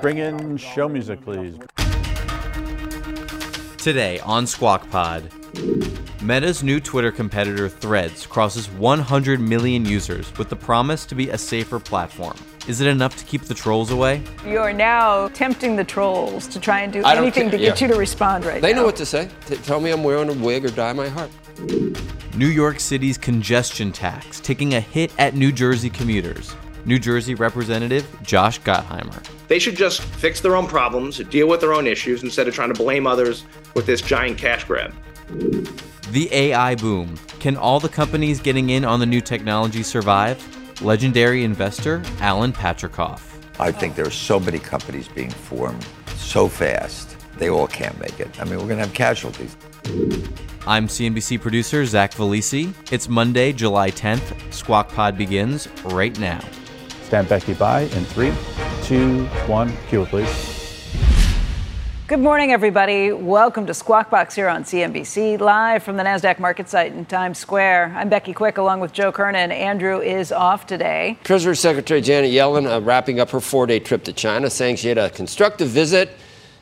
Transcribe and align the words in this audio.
Bring 0.00 0.18
in 0.18 0.56
show 0.56 0.88
music, 0.88 1.20
please. 1.22 1.58
Today 3.76 4.18
on 4.20 4.46
Squawk 4.46 4.88
Pod, 4.90 5.30
Meta's 6.22 6.62
new 6.62 6.80
Twitter 6.80 7.12
competitor 7.12 7.68
Threads 7.68 8.26
crosses 8.26 8.70
100 8.70 9.40
million 9.40 9.84
users 9.84 10.36
with 10.38 10.48
the 10.48 10.56
promise 10.56 11.04
to 11.06 11.14
be 11.14 11.30
a 11.30 11.38
safer 11.38 11.78
platform. 11.78 12.36
Is 12.68 12.80
it 12.80 12.86
enough 12.88 13.16
to 13.16 13.24
keep 13.24 13.42
the 13.42 13.54
trolls 13.54 13.90
away? 13.90 14.22
You 14.46 14.58
are 14.58 14.72
now 14.72 15.28
tempting 15.28 15.76
the 15.76 15.84
trolls 15.84 16.46
to 16.48 16.60
try 16.60 16.80
and 16.80 16.92
do 16.92 17.02
I 17.04 17.16
anything 17.16 17.44
ca- 17.44 17.52
to 17.52 17.58
get 17.58 17.80
yeah. 17.80 17.86
you 17.88 17.92
to 17.94 17.98
respond 17.98 18.44
right 18.44 18.60
They 18.62 18.72
now. 18.72 18.80
know 18.80 18.86
what 18.86 18.96
to 18.96 19.06
say. 19.06 19.28
T- 19.46 19.56
tell 19.56 19.80
me 19.80 19.90
I'm 19.90 20.04
wearing 20.04 20.28
a 20.28 20.34
wig 20.34 20.64
or 20.64 20.70
dye 20.70 20.92
my 20.92 21.08
heart. 21.08 21.30
New 22.36 22.46
York 22.48 22.80
City's 22.80 23.18
congestion 23.18 23.92
tax 23.92 24.40
taking 24.40 24.74
a 24.74 24.80
hit 24.80 25.12
at 25.18 25.34
New 25.34 25.52
Jersey 25.52 25.90
commuters. 25.90 26.54
New 26.84 26.98
Jersey 26.98 27.34
Representative 27.34 28.06
Josh 28.22 28.60
Gottheimer. 28.60 29.24
They 29.48 29.58
should 29.58 29.76
just 29.76 30.02
fix 30.02 30.40
their 30.40 30.56
own 30.56 30.66
problems, 30.66 31.18
deal 31.18 31.48
with 31.48 31.60
their 31.60 31.72
own 31.72 31.86
issues, 31.86 32.22
instead 32.22 32.48
of 32.48 32.54
trying 32.54 32.72
to 32.72 32.82
blame 32.82 33.06
others 33.06 33.44
with 33.74 33.86
this 33.86 34.00
giant 34.00 34.38
cash 34.38 34.64
grab. 34.64 34.94
The 36.10 36.28
AI 36.32 36.74
boom. 36.74 37.16
Can 37.38 37.56
all 37.56 37.80
the 37.80 37.88
companies 37.88 38.40
getting 38.40 38.70
in 38.70 38.84
on 38.84 39.00
the 39.00 39.06
new 39.06 39.20
technology 39.20 39.82
survive? 39.82 40.42
Legendary 40.82 41.44
investor 41.44 42.02
Alan 42.20 42.52
Patricof. 42.52 43.20
I 43.60 43.70
think 43.72 43.94
there 43.94 44.06
are 44.06 44.10
so 44.10 44.40
many 44.40 44.58
companies 44.58 45.08
being 45.08 45.30
formed 45.30 45.86
so 46.30 46.48
fast, 46.48 47.16
they 47.38 47.50
all 47.50 47.66
can't 47.66 47.98
make 47.98 48.20
it. 48.20 48.40
I 48.40 48.44
mean, 48.44 48.54
we're 48.58 48.68
going 48.68 48.78
to 48.78 48.86
have 48.86 48.94
casualties. 48.94 49.56
I'm 50.66 50.86
CNBC 50.86 51.40
producer 51.40 51.84
Zach 51.84 52.12
Vallese. 52.14 52.72
It's 52.92 53.08
Monday, 53.08 53.52
July 53.52 53.90
10th. 53.90 54.52
Squawk 54.52 54.88
Pod 54.90 55.18
begins 55.18 55.68
right 55.84 56.16
now. 56.20 56.40
Stand 57.10 57.28
Becky 57.28 57.54
by 57.54 57.80
in 57.80 58.04
three, 58.04 58.32
two, 58.84 59.24
one. 59.48 59.76
Cue 59.88 60.02
it, 60.02 60.08
please. 60.10 60.94
Good 62.06 62.20
morning, 62.20 62.52
everybody. 62.52 63.10
Welcome 63.10 63.66
to 63.66 63.74
Squawk 63.74 64.10
Box 64.10 64.36
here 64.36 64.48
on 64.48 64.62
CNBC, 64.62 65.40
live 65.40 65.82
from 65.82 65.96
the 65.96 66.04
NASDAQ 66.04 66.38
market 66.38 66.68
site 66.68 66.92
in 66.92 67.04
Times 67.04 67.36
Square. 67.36 67.94
I'm 67.96 68.08
Becky 68.08 68.32
Quick 68.32 68.58
along 68.58 68.78
with 68.78 68.92
Joe 68.92 69.10
Kernen. 69.10 69.50
Andrew 69.50 69.98
is 69.98 70.30
off 70.30 70.68
today. 70.68 71.18
Treasury 71.24 71.56
Secretary 71.56 72.00
Janet 72.00 72.30
Yellen 72.30 72.70
uh, 72.70 72.80
wrapping 72.80 73.18
up 73.18 73.30
her 73.30 73.40
four 73.40 73.66
day 73.66 73.80
trip 73.80 74.04
to 74.04 74.12
China, 74.12 74.48
saying 74.48 74.76
she 74.76 74.86
had 74.86 74.98
a 74.98 75.10
constructive 75.10 75.66
visit 75.66 76.10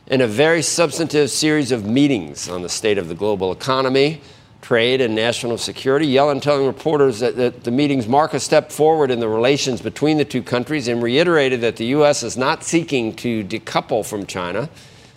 and 0.06 0.22
a 0.22 0.26
very 0.26 0.62
substantive 0.62 1.28
series 1.28 1.72
of 1.72 1.84
meetings 1.84 2.48
on 2.48 2.62
the 2.62 2.70
state 2.70 2.96
of 2.96 3.08
the 3.08 3.14
global 3.14 3.52
economy, 3.52 4.22
trade, 4.60 5.00
and 5.00 5.14
national 5.14 5.56
security. 5.56 6.06
Yellen 6.06 6.42
telling 6.42 6.66
reporters 6.66 7.20
that, 7.20 7.36
that 7.36 7.64
the 7.64 7.70
meetings 7.70 8.08
mark 8.08 8.34
a 8.34 8.40
step 8.40 8.72
forward 8.72 9.10
in 9.10 9.20
the 9.20 9.28
relations 9.28 9.80
between 9.80 10.18
the 10.18 10.24
two 10.24 10.42
countries 10.42 10.88
and 10.88 11.02
reiterated 11.02 11.60
that 11.60 11.76
the 11.76 11.86
U.S. 11.86 12.22
is 12.22 12.36
not 12.36 12.64
seeking 12.64 13.14
to 13.16 13.44
decouple 13.44 14.04
from 14.04 14.26
China. 14.26 14.68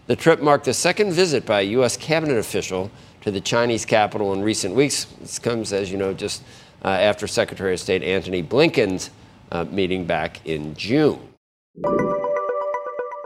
The 0.07 0.15
trip 0.15 0.41
marked 0.41 0.65
the 0.65 0.73
second 0.73 1.13
visit 1.13 1.45
by 1.45 1.61
a 1.61 1.63
U.S. 1.63 1.97
cabinet 1.97 2.37
official 2.37 2.91
to 3.21 3.31
the 3.31 3.41
Chinese 3.41 3.85
capital 3.85 4.33
in 4.33 4.41
recent 4.41 4.75
weeks. 4.75 5.05
This 5.19 5.39
comes, 5.39 5.73
as 5.73 5.91
you 5.91 5.97
know, 5.97 6.13
just 6.13 6.43
uh, 6.83 6.89
after 6.89 7.27
Secretary 7.27 7.73
of 7.73 7.79
State 7.79 8.03
Antony 8.03 8.43
Blinken's 8.43 9.09
uh, 9.51 9.65
meeting 9.65 10.05
back 10.05 10.45
in 10.45 10.75
June. 10.75 11.19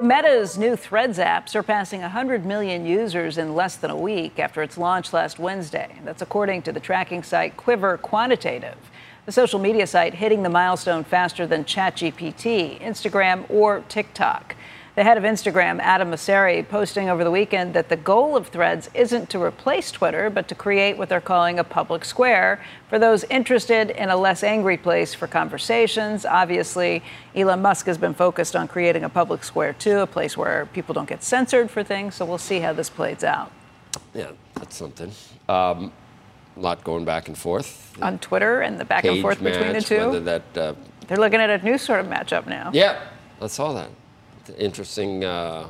Meta's 0.08 0.56
new 0.56 0.76
Threads 0.76 1.18
app 1.18 1.50
surpassing 1.50 2.02
100 2.02 2.46
million 2.46 2.86
users 2.86 3.40
in 3.40 3.56
less 3.56 3.76
than 3.76 3.90
a 3.90 3.98
week 3.98 4.38
after 4.38 4.62
its 4.62 4.78
launch 4.78 5.12
last 5.14 5.40
Wednesday. 5.40 5.96
That's 6.04 6.22
according 6.22 6.62
to 6.64 6.72
the 6.72 6.80
tracking 6.80 7.24
site 7.24 7.58
Quiver 7.58 7.98
Quantitative. 7.98 8.78
The 9.26 9.32
social 9.32 9.58
media 9.58 9.88
site 9.88 10.14
hitting 10.14 10.44
the 10.44 10.50
milestone 10.50 11.04
faster 11.04 11.48
than 11.48 11.66
ChatGPT, 11.66 12.80
Instagram, 12.82 13.50
or 13.50 13.84
TikTok. 13.90 14.56
The 14.96 15.04
head 15.04 15.18
of 15.18 15.26
Instagram, 15.26 15.80
Adam 15.82 16.10
Mosseri, 16.10 16.66
posting 16.66 17.10
over 17.10 17.26
the 17.26 17.32
weekend 17.32 17.74
that 17.74 17.90
the 17.90 17.98
goal 17.98 18.38
of 18.38 18.48
Threads 18.48 18.90
isn't 18.94 19.30
to 19.32 19.44
replace 19.44 19.92
Twitter, 19.92 20.30
but 20.30 20.48
to 20.48 20.56
create 20.56 20.98
what 20.98 21.10
they're 21.10 21.20
calling 21.20 21.60
a 21.60 21.66
public 21.66 22.06
square 22.06 22.64
for 22.90 22.98
those 22.98 23.26
interested 23.26 23.90
in 23.90 24.08
a 24.08 24.16
less 24.16 24.42
angry 24.42 24.78
place 24.78 25.14
for 25.14 25.28
conversations. 25.28 26.26
Obviously, 26.26 27.04
Elon 27.36 27.62
Musk 27.62 27.88
has 27.88 27.98
been 27.98 28.14
focused 28.14 28.56
on 28.56 28.70
creating 28.70 29.04
a 29.04 29.10
public 29.10 29.44
square 29.44 29.74
too, 29.74 30.00
a 30.00 30.08
place 30.08 30.38
where 30.38 30.66
people 30.68 30.94
don't 30.94 31.10
get 31.10 31.24
censored 31.24 31.70
for 31.70 31.84
things. 31.84 32.16
So 32.16 32.24
we'll 32.24 32.38
see 32.38 32.62
how 32.62 32.72
this 32.72 32.90
plays 32.90 33.26
out. 33.26 33.52
Yeah, 34.14 34.32
that's 34.54 34.78
something. 34.78 35.12
Um, 35.50 35.92
a 36.56 36.60
lot 36.62 36.86
going 36.86 37.04
back 37.04 37.28
and 37.28 37.38
forth. 37.38 38.02
On 38.02 38.18
Twitter 38.20 38.62
and 38.62 38.80
the 38.80 38.86
back 38.86 39.04
and 39.04 39.22
forth 39.22 39.44
between 39.44 39.68
the 39.68 39.74
match, 39.74 39.88
two. 39.88 40.20
That, 40.22 40.58
uh, 40.58 40.74
They're 41.10 41.18
looking 41.18 41.42
at 41.42 41.50
a 41.50 41.58
new 41.66 41.78
sort 41.78 42.00
of 42.00 42.06
matchup 42.06 42.48
now. 42.48 42.72
yeah, 42.74 43.02
I 43.42 43.48
saw 43.48 43.74
that. 43.74 43.90
Interesting. 44.58 45.24
Uh, 45.24 45.68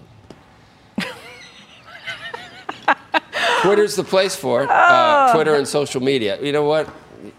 Twitter's 3.61 3.95
the 3.95 4.03
place 4.03 4.35
for 4.35 4.63
it. 4.63 4.69
Uh, 4.69 5.33
Twitter 5.33 5.55
and 5.55 5.67
social 5.67 6.01
media. 6.01 6.39
You 6.41 6.51
know 6.51 6.65
what? 6.65 6.87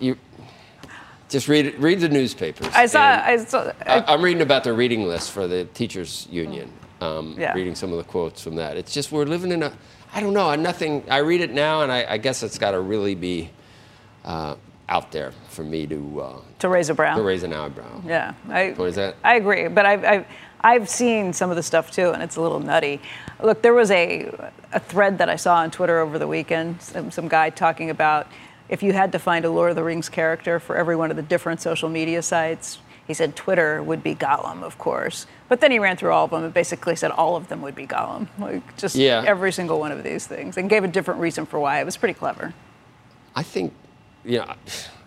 You 0.00 0.16
just 1.28 1.48
read 1.48 1.78
read 1.78 2.00
the 2.00 2.08
newspapers. 2.08 2.68
I 2.74 2.86
saw. 2.86 3.00
I 3.00 3.36
saw. 3.36 3.72
I, 3.86 4.02
I'm 4.12 4.22
reading 4.22 4.42
about 4.42 4.64
the 4.64 4.72
reading 4.72 5.06
list 5.06 5.30
for 5.30 5.46
the 5.46 5.64
teachers 5.66 6.26
union. 6.30 6.72
Um, 7.00 7.36
Yeah. 7.38 7.52
Reading 7.52 7.74
some 7.74 7.92
of 7.92 7.98
the 7.98 8.04
quotes 8.04 8.40
from 8.42 8.56
that. 8.56 8.76
It's 8.76 8.92
just 8.92 9.12
we're 9.12 9.24
living 9.26 9.52
in 9.52 9.62
a. 9.62 9.72
I 10.14 10.20
don't 10.20 10.32
know. 10.34 10.48
I 10.48 10.56
nothing. 10.56 11.04
I 11.10 11.18
read 11.18 11.42
it 11.42 11.52
now, 11.52 11.82
and 11.82 11.92
I, 11.92 12.06
I 12.14 12.16
guess 12.18 12.42
it's 12.42 12.58
got 12.58 12.70
to 12.72 12.80
really 12.80 13.14
be 13.14 13.50
uh, 14.24 14.56
out 14.88 15.12
there 15.12 15.32
for 15.48 15.62
me 15.62 15.86
to 15.86 16.20
uh, 16.20 16.40
to 16.60 16.68
raise 16.68 16.88
a 16.88 16.94
brow. 16.94 17.16
to 17.16 17.22
raise 17.22 17.42
an 17.42 17.52
eyebrow. 17.52 18.02
Yeah, 18.06 18.34
I, 18.48 18.70
What 18.70 18.86
is 18.88 18.94
that? 18.96 19.16
I 19.22 19.36
agree, 19.36 19.68
but 19.68 19.84
I've, 19.84 20.04
I've, 20.04 20.26
I've 20.66 20.88
seen 20.88 21.32
some 21.32 21.50
of 21.50 21.54
the 21.56 21.62
stuff 21.62 21.92
too, 21.92 22.10
and 22.10 22.20
it's 22.24 22.34
a 22.34 22.40
little 22.40 22.58
nutty. 22.58 23.00
Look, 23.40 23.62
there 23.62 23.72
was 23.72 23.92
a, 23.92 24.32
a 24.72 24.80
thread 24.80 25.18
that 25.18 25.28
I 25.28 25.36
saw 25.36 25.58
on 25.58 25.70
Twitter 25.70 26.00
over 26.00 26.18
the 26.18 26.26
weekend, 26.26 26.82
some, 26.82 27.12
some 27.12 27.28
guy 27.28 27.50
talking 27.50 27.88
about 27.90 28.26
if 28.68 28.82
you 28.82 28.92
had 28.92 29.12
to 29.12 29.20
find 29.20 29.44
a 29.44 29.50
Lord 29.50 29.70
of 29.70 29.76
the 29.76 29.84
Rings 29.84 30.08
character 30.08 30.58
for 30.58 30.76
every 30.76 30.96
one 30.96 31.12
of 31.12 31.16
the 31.16 31.22
different 31.22 31.60
social 31.60 31.88
media 31.88 32.20
sites, 32.20 32.78
he 33.06 33.14
said 33.14 33.36
Twitter 33.36 33.80
would 33.80 34.02
be 34.02 34.16
Gollum, 34.16 34.64
of 34.64 34.76
course. 34.76 35.28
But 35.48 35.60
then 35.60 35.70
he 35.70 35.78
ran 35.78 35.96
through 35.96 36.10
all 36.10 36.24
of 36.24 36.32
them 36.32 36.42
and 36.42 36.52
basically 36.52 36.96
said 36.96 37.12
all 37.12 37.36
of 37.36 37.46
them 37.46 37.62
would 37.62 37.76
be 37.76 37.86
Gollum. 37.86 38.26
Like 38.36 38.76
just 38.76 38.96
Yeah. 38.96 39.22
every 39.24 39.52
single 39.52 39.78
one 39.78 39.92
of 39.92 40.02
these 40.02 40.26
things, 40.26 40.56
and 40.56 40.68
gave 40.68 40.82
a 40.82 40.88
different 40.88 41.20
reason 41.20 41.46
for 41.46 41.60
why. 41.60 41.78
It 41.80 41.84
was 41.84 41.96
pretty 41.96 42.14
clever. 42.14 42.52
I 43.36 43.44
think, 43.44 43.72
you 44.24 44.38
know, 44.38 44.54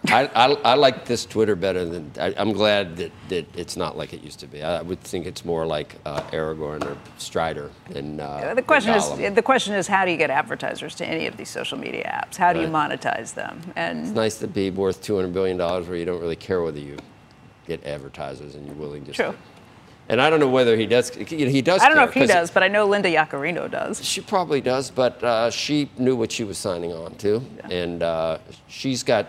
I, 0.07 0.27
I, 0.33 0.45
I 0.63 0.73
like 0.75 1.05
this 1.05 1.25
Twitter 1.25 1.55
better 1.57 1.83
than. 1.83 2.09
I, 2.19 2.33
I'm 2.37 2.53
glad 2.53 2.95
that, 2.97 3.11
that 3.27 3.45
it's 3.57 3.75
not 3.75 3.97
like 3.97 4.13
it 4.13 4.23
used 4.23 4.39
to 4.39 4.47
be. 4.47 4.63
I 4.63 4.81
would 4.81 5.01
think 5.01 5.25
it's 5.25 5.43
more 5.43 5.65
like 5.65 5.95
uh, 6.05 6.21
Aragorn 6.31 6.85
or 6.85 6.97
Strider 7.17 7.69
than. 7.89 8.19
Uh, 8.19 8.53
The 8.55 8.61
question 8.61 8.93
is, 8.93 9.35
the 9.35 9.41
question 9.41 9.73
is, 9.73 9.87
how 9.87 10.05
do 10.05 10.11
you 10.11 10.17
get 10.17 10.29
advertisers 10.29 10.95
to 10.95 11.05
any 11.05 11.27
of 11.27 11.35
these 11.35 11.49
social 11.49 11.77
media 11.77 12.05
apps? 12.23 12.37
How 12.37 12.53
do 12.53 12.61
you 12.61 12.67
monetize 12.67 13.33
them? 13.33 13.61
And 13.75 13.99
It's 14.05 14.11
nice 14.15 14.37
to 14.39 14.47
be 14.47 14.69
worth 14.71 15.01
200 15.01 15.33
billion 15.33 15.57
dollars, 15.57 15.87
where 15.89 15.97
you 15.97 16.05
don't 16.05 16.21
really 16.21 16.37
care 16.37 16.61
whether 16.61 16.79
you 16.79 16.97
get 17.67 17.85
advertisers 17.85 18.55
and 18.55 18.65
you're 18.65 18.75
willing 18.75 19.03
to. 19.05 19.11
True. 19.11 19.35
And 20.07 20.19
I 20.21 20.29
don't 20.31 20.39
know 20.39 20.49
whether 20.49 20.75
he 20.77 20.87
does. 20.87 21.15
you 21.29 21.45
know, 21.45 21.51
He 21.51 21.61
does. 21.61 21.81
I 21.81 21.87
don't 21.87 21.97
know 21.97 22.05
if 22.05 22.13
he 22.13 22.25
does, 22.25 22.49
but 22.49 22.63
I 22.63 22.67
know 22.67 22.87
Linda 22.87 23.09
Yaccarino 23.13 23.69
does. 23.69 24.03
She 24.03 24.21
probably 24.21 24.61
does, 24.61 24.89
but 24.89 25.21
uh, 25.23 25.51
she 25.51 25.91
knew 25.99 26.15
what 26.15 26.31
she 26.31 26.43
was 26.45 26.57
signing 26.57 26.93
on 26.93 27.15
to, 27.15 27.43
and 27.69 28.01
uh, 28.01 28.37
she's 28.69 29.03
got. 29.03 29.27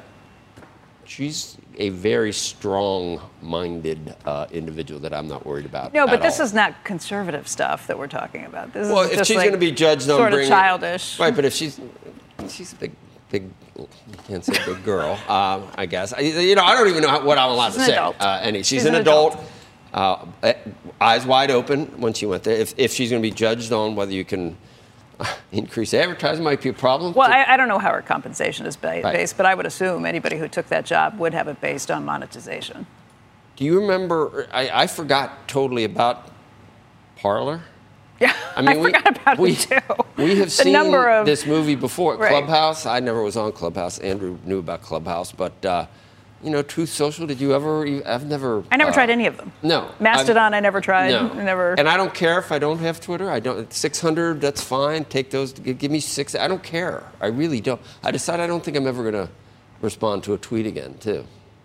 She's 1.11 1.57
a 1.77 1.89
very 1.89 2.33
strong-minded 2.33 4.15
uh, 4.25 4.47
individual 4.53 5.01
that 5.01 5.12
I'm 5.12 5.27
not 5.27 5.45
worried 5.45 5.67
about. 5.67 5.93
No, 5.93 6.07
but 6.07 6.23
this 6.23 6.39
all. 6.39 6.47
is 6.47 6.55
not 6.55 6.85
conservative 6.85 7.49
stuff 7.49 7.89
that 7.89 7.99
we're 7.99 8.07
talking 8.07 8.45
about. 8.45 8.73
This 8.73 8.87
Well, 8.87 9.01
is 9.01 9.19
if 9.19 9.27
she's 9.27 9.37
like 9.37 9.47
going 9.47 9.55
to 9.55 9.59
be 9.59 9.73
judged 9.73 10.09
on 10.09 10.19
sort 10.19 10.35
of 10.35 10.47
childish, 10.47 11.19
right? 11.19 11.35
But 11.35 11.45
if 11.45 11.53
she's 11.53 11.81
she's 12.49 12.75
a 12.75 12.77
big, 12.77 12.93
big, 13.29 13.51
can't 14.29 14.45
say 14.45 14.53
big 14.65 14.85
girl, 14.85 15.19
um, 15.29 15.67
I 15.75 15.87
guess. 15.87 16.12
I, 16.12 16.21
you 16.21 16.55
know, 16.55 16.62
I 16.62 16.77
don't 16.77 16.87
even 16.87 17.03
know 17.03 17.25
what 17.25 17.39
I'm 17.39 17.51
allowed 17.51 17.73
She's 17.73 17.87
to 17.87 17.87
say. 17.87 17.97
Uh, 17.97 18.39
any, 18.41 18.59
she's, 18.59 18.69
She's 18.69 18.85
an, 18.85 18.95
an 18.95 19.01
adult. 19.01 19.33
adult. 19.33 19.51
Uh, 19.93 20.27
eh, 20.45 20.55
eyes 21.01 21.27
wide 21.27 21.51
open 21.51 21.87
when 22.01 22.13
she 22.13 22.25
went 22.25 22.45
there. 22.45 22.55
If, 22.55 22.73
if 22.79 22.93
she's 22.93 23.11
going 23.11 23.21
to 23.21 23.29
be 23.29 23.35
judged 23.35 23.73
on 23.73 23.97
whether 23.97 24.13
you 24.13 24.25
can 24.25 24.56
uh, 25.20 25.26
increase 25.52 25.94
advertising, 25.94 26.44
might 26.44 26.62
be 26.62 26.69
a 26.69 26.72
problem. 26.72 27.14
Well, 27.14 27.31
I, 27.31 27.44
I 27.44 27.56
don't 27.56 27.69
know 27.69 27.78
how 27.78 27.93
her 27.93 28.02
compensation 28.02 28.67
is 28.67 28.76
ba- 28.76 29.00
Right. 29.02 29.14
based, 29.14 29.37
but 29.37 29.46
I 29.46 29.55
would 29.55 29.67
assume 29.67 30.05
anybody 30.05 30.37
who 30.37 30.49
took 30.49 30.67
that 30.69 30.84
job 30.84 31.19
would 31.19 31.34
have 31.34 31.49
it 31.49 31.61
based 31.61 31.90
on 31.90 32.05
monetization. 32.05 32.87
Do 33.56 33.64
you 33.64 33.81
remember? 33.81 34.49
I, 34.52 34.82
I 34.82 34.87
forgot 34.87 35.46
totally 35.46 35.84
about 35.84 36.28
Parler. 37.17 37.62
Yeah, 38.19 38.34
I 38.56 38.62
mean, 38.62 38.81
we, 38.81 38.93
forgot 38.93 39.17
about 39.17 39.38
we, 39.38 39.52
it 39.52 39.58
too. 39.61 39.78
We 40.17 40.37
have 40.37 40.50
seen 40.52 40.72
number 40.72 41.08
of, 41.08 41.26
this 41.26 41.46
movie 41.46 41.75
before. 41.75 42.17
Right. 42.17 42.31
Clubhouse. 42.31 42.87
I 42.87 43.00
never 43.00 43.22
was 43.22 43.37
on 43.37 43.52
Clubhouse. 43.52 43.99
Andrew 43.99 44.38
knew 44.44 44.58
about 44.58 44.82
Clubhouse, 44.82 45.32
but 45.32 45.64
uh, 45.64 45.87
you 46.43 46.51
know, 46.51 46.63
Truth 46.63 46.89
Social. 46.89 47.27
Did 47.27 47.41
you 47.41 47.55
ever? 47.55 47.87
You, 47.87 48.03
I've 48.07 48.27
never. 48.27 48.65
I 48.71 48.77
never 48.77 48.91
uh, 48.91 48.95
tried 48.95 49.11
any 49.11 49.27
of 49.27 49.37
them. 49.37 49.53
No. 49.63 49.91
Mastodon, 50.01 50.53
I've- 50.55 50.57
I 50.57 50.61
never 50.61 50.81
tried. 50.81 51.11
No. 51.11 51.33
Never. 51.35 51.75
And 51.75 51.89
I 51.89 51.97
don't 51.97 52.15
care 52.15 52.39
if 52.39 52.51
I 52.51 52.59
don't 52.59 52.79
have 52.79 53.01
Twitter. 53.01 53.31
I 53.31 53.41
don't. 53.41 53.73
600. 53.73 54.41
That's 54.41 54.63
fine. 54.63 55.05
Take 55.05 55.31
those. 55.31 55.53
Give 55.53 55.91
me 55.91 56.01
six. 56.01 56.35
I 56.35 56.49
don't 56.49 56.63
care. 56.63 57.05
I 57.21 57.27
really 57.27 57.61
don't. 57.61 57.81
I 58.03 58.11
decided 58.11 58.43
I 58.43 58.47
don't 58.47 58.65
think 58.65 58.77
I'm 58.77 58.87
ever 58.87 59.03
going 59.11 59.27
to 59.27 59.31
respond 59.83 60.25
to 60.25 60.35
a 60.35 60.39
tweet 60.39 60.67
again. 60.67 60.95
Too. 60.99 61.25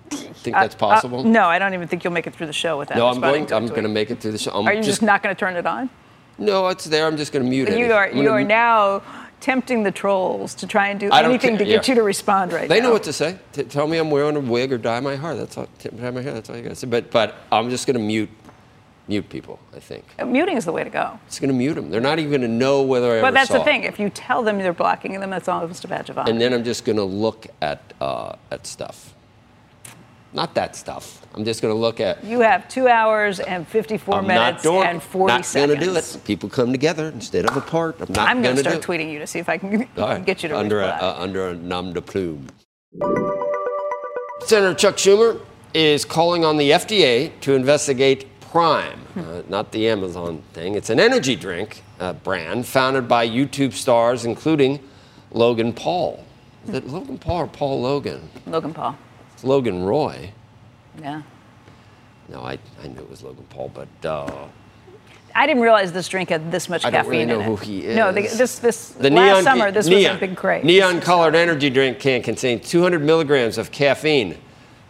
Think 0.10 0.56
that's 0.56 0.76
Uh, 0.76 0.78
possible? 0.78 1.20
uh, 1.22 1.24
no, 1.24 1.46
I 1.46 1.58
don't 1.58 1.74
even 1.74 1.88
think 1.88 2.04
you'll 2.04 2.14
make 2.14 2.28
it 2.28 2.36
through 2.36 2.46
the 2.48 2.54
show 2.54 2.78
without 2.78 2.98
No, 2.98 3.08
I'm 3.08 3.20
going. 3.20 3.48
to 3.48 3.56
I'm 3.56 3.66
going 3.68 3.84
to 3.84 3.90
make 3.90 4.12
it 4.12 4.20
through 4.20 4.34
the 4.34 4.38
show. 4.38 4.52
I'm 4.52 4.68
Are 4.68 4.74
you 4.74 4.84
just, 4.84 5.02
not 5.02 5.24
going 5.24 5.34
to 5.36 5.40
turn 5.40 5.56
it 5.56 5.66
on? 5.66 5.90
No, 6.38 6.68
it's 6.68 6.86
there. 6.86 7.08
I'm 7.08 7.18
just 7.18 7.32
going 7.34 7.44
to 7.44 7.50
mute 7.50 7.70
it. 7.70 7.80
You 7.80 7.92
are 7.94 8.10
you 8.10 8.30
are 8.30 8.44
now 8.44 9.02
tempting 9.46 9.84
the 9.84 9.92
trolls 9.92 10.56
to 10.56 10.66
try 10.66 10.88
and 10.88 11.00
do 11.00 11.08
I 11.12 11.22
anything 11.24 11.56
to 11.60 11.66
get 11.66 11.88
yeah. 11.88 11.92
you 11.94 11.96
to 12.00 12.04
respond 12.04 12.52
right 12.52 12.68
They 12.68 12.80
now. 12.80 12.88
know 12.88 12.94
what 12.94 13.04
to 13.04 13.14
say. 13.14 13.38
T- 13.54 13.64
tell 13.64 13.86
me 13.88 14.00
I'm 14.00 14.10
wearing 14.10 14.36
a 14.36 14.40
wig 14.40 14.74
or 14.74 14.80
dye 14.80 15.00
my 15.00 15.16
hair. 15.16 15.36
That's 15.36 15.56
all. 15.56 15.68
t- 15.78 15.90
Dye 15.90 16.10
my 16.10 16.22
hair. 16.24 16.34
That's 16.34 16.50
all 16.50 16.56
you 16.58 16.64
got 16.64 16.70
to 16.70 16.76
say. 16.76 16.88
But 16.88 17.12
but 17.12 17.36
I'm 17.52 17.70
just 17.70 17.86
going 17.86 17.94
to 17.96 18.02
mute 18.04 18.30
mute 19.08 19.30
people. 19.30 19.60
I 19.76 19.80
think 19.80 20.04
Uh, 20.18 20.26
Muting 20.26 20.58
is 20.58 20.66
the 20.66 20.72
way 20.72 20.84
to 20.84 20.90
go. 20.90 21.20
it's 21.28 21.40
going 21.40 21.50
to 21.52 21.56
mute 21.56 21.76
them. 21.76 21.92
They're 21.92 22.02
not 22.02 22.18
even 22.18 22.32
going 22.32 22.42
to 22.42 22.48
know 22.48 22.82
whether 22.82 23.20
I 23.20 23.22
But 23.22 23.36
that's 23.36 23.52
the 23.52 23.62
it. 23.62 23.66
thing. 23.66 23.84
If 23.84 24.00
you 24.00 24.10
tell 24.10 24.42
them 24.42 24.60
you're 24.60 24.74
blocking 24.74 25.20
them, 25.20 25.30
that's 25.30 25.48
almost 25.48 25.86
a 25.86 25.88
badge 25.88 26.10
of 26.10 26.18
honor. 26.18 26.32
And 26.32 26.42
then 26.42 26.52
I'm 26.54 26.64
just 26.64 26.86
going 26.86 26.98
to 26.98 27.04
look 27.04 27.46
at 27.62 27.94
uh, 28.02 28.36
at 28.50 28.66
stuff. 28.66 29.14
Not 30.36 30.54
that 30.56 30.76
stuff. 30.76 31.26
I'm 31.34 31.46
just 31.46 31.62
going 31.62 31.74
to 31.74 31.80
look 31.80 32.02
at. 32.02 32.22
you 32.24 32.42
have 32.42 32.68
two 32.68 32.90
hours 32.90 33.40
and 33.40 33.66
54 33.66 34.16
I'm 34.16 34.28
minutes 34.28 34.64
doing. 34.64 34.84
and 34.86 35.02
40 35.02 35.34
not 35.34 35.46
seconds. 35.46 35.68
going 35.68 35.80
to 35.80 35.86
do 35.86 35.96
it. 35.98 36.22
People 36.26 36.50
come 36.50 36.72
together 36.74 37.08
instead 37.08 37.46
of 37.46 37.56
apart. 37.56 37.96
I'm 38.02 38.14
not 38.14 38.28
I'm 38.28 38.42
going 38.42 38.56
to 38.56 38.62
start 38.62 38.82
do 38.82 38.94
it. 38.94 39.00
tweeting 39.00 39.12
you 39.12 39.20
to 39.20 39.28
see 39.28 39.40
if 39.40 39.48
I 39.48 39.58
can 39.58 39.88
right. 39.96 40.26
get 40.26 40.44
you 40.44 40.50
to 40.50 40.58
under 40.58 40.82
a, 40.82 40.88
uh, 40.88 41.16
under 41.18 41.48
a 41.48 41.56
nom 41.56 41.94
de 41.94 42.02
plume. 42.02 42.48
Senator 44.42 44.74
Chuck 44.76 44.98
Schumer 44.98 45.40
is 45.74 46.04
calling 46.04 46.44
on 46.44 46.58
the 46.58 46.72
FDA 46.72 47.32
to 47.40 47.54
investigate 47.54 48.28
Prime, 48.42 49.00
uh, 49.18 49.42
not 49.50 49.72
the 49.72 49.88
Amazon 49.88 50.44
thing. 50.54 50.76
It's 50.76 50.90
an 50.90 51.00
energy 51.00 51.36
drink 51.38 51.84
uh, 52.00 52.14
brand 52.14 52.66
founded 52.66 53.08
by 53.08 53.28
YouTube 53.28 53.74
stars, 53.74 54.26
including 54.26 54.80
Logan 55.32 55.72
Paul. 55.74 56.26
Is 56.68 56.74
it 56.76 56.88
Logan 56.88 57.18
Paul 57.18 57.38
or 57.42 57.48
Paul 57.48 57.82
Logan? 57.82 58.30
Logan 58.46 58.74
Paul. 58.74 58.98
It's 59.36 59.44
Logan 59.44 59.84
Roy. 59.84 60.32
Yeah. 61.02 61.22
No, 62.30 62.40
I, 62.40 62.58
I 62.82 62.88
knew 62.88 63.02
it 63.02 63.10
was 63.10 63.22
Logan 63.22 63.46
Paul, 63.50 63.70
but 63.74 64.08
uh, 64.08 64.48
I 65.36 65.46
didn't 65.46 65.62
realize 65.62 65.92
this 65.92 66.08
drink 66.08 66.30
had 66.30 66.54
this 66.54 66.70
much 66.70 66.86
I 66.86 66.90
don't 66.90 67.04
caffeine 67.04 67.28
really 67.28 67.40
know 67.40 67.40
in 67.42 67.46
who 67.46 67.56
he 67.58 67.86
is. 67.86 67.98
No, 67.98 68.14
the, 68.14 68.22
is. 68.24 68.38
this 68.38 68.60
this 68.60 68.90
The 68.92 69.10
last 69.10 69.44
neon, 69.44 69.44
summer 69.44 69.72
this 69.72 69.88
neon, 69.88 70.14
was 70.14 70.24
a 70.24 70.28
big 70.28 70.38
craze. 70.38 70.64
Neon 70.64 71.02
colored 71.02 71.36
energy 71.36 71.70
drink 71.70 72.00
can 72.00 72.22
contain 72.24 72.62
200 72.62 73.02
milligrams 73.02 73.58
of 73.58 73.72
caffeine 73.72 74.38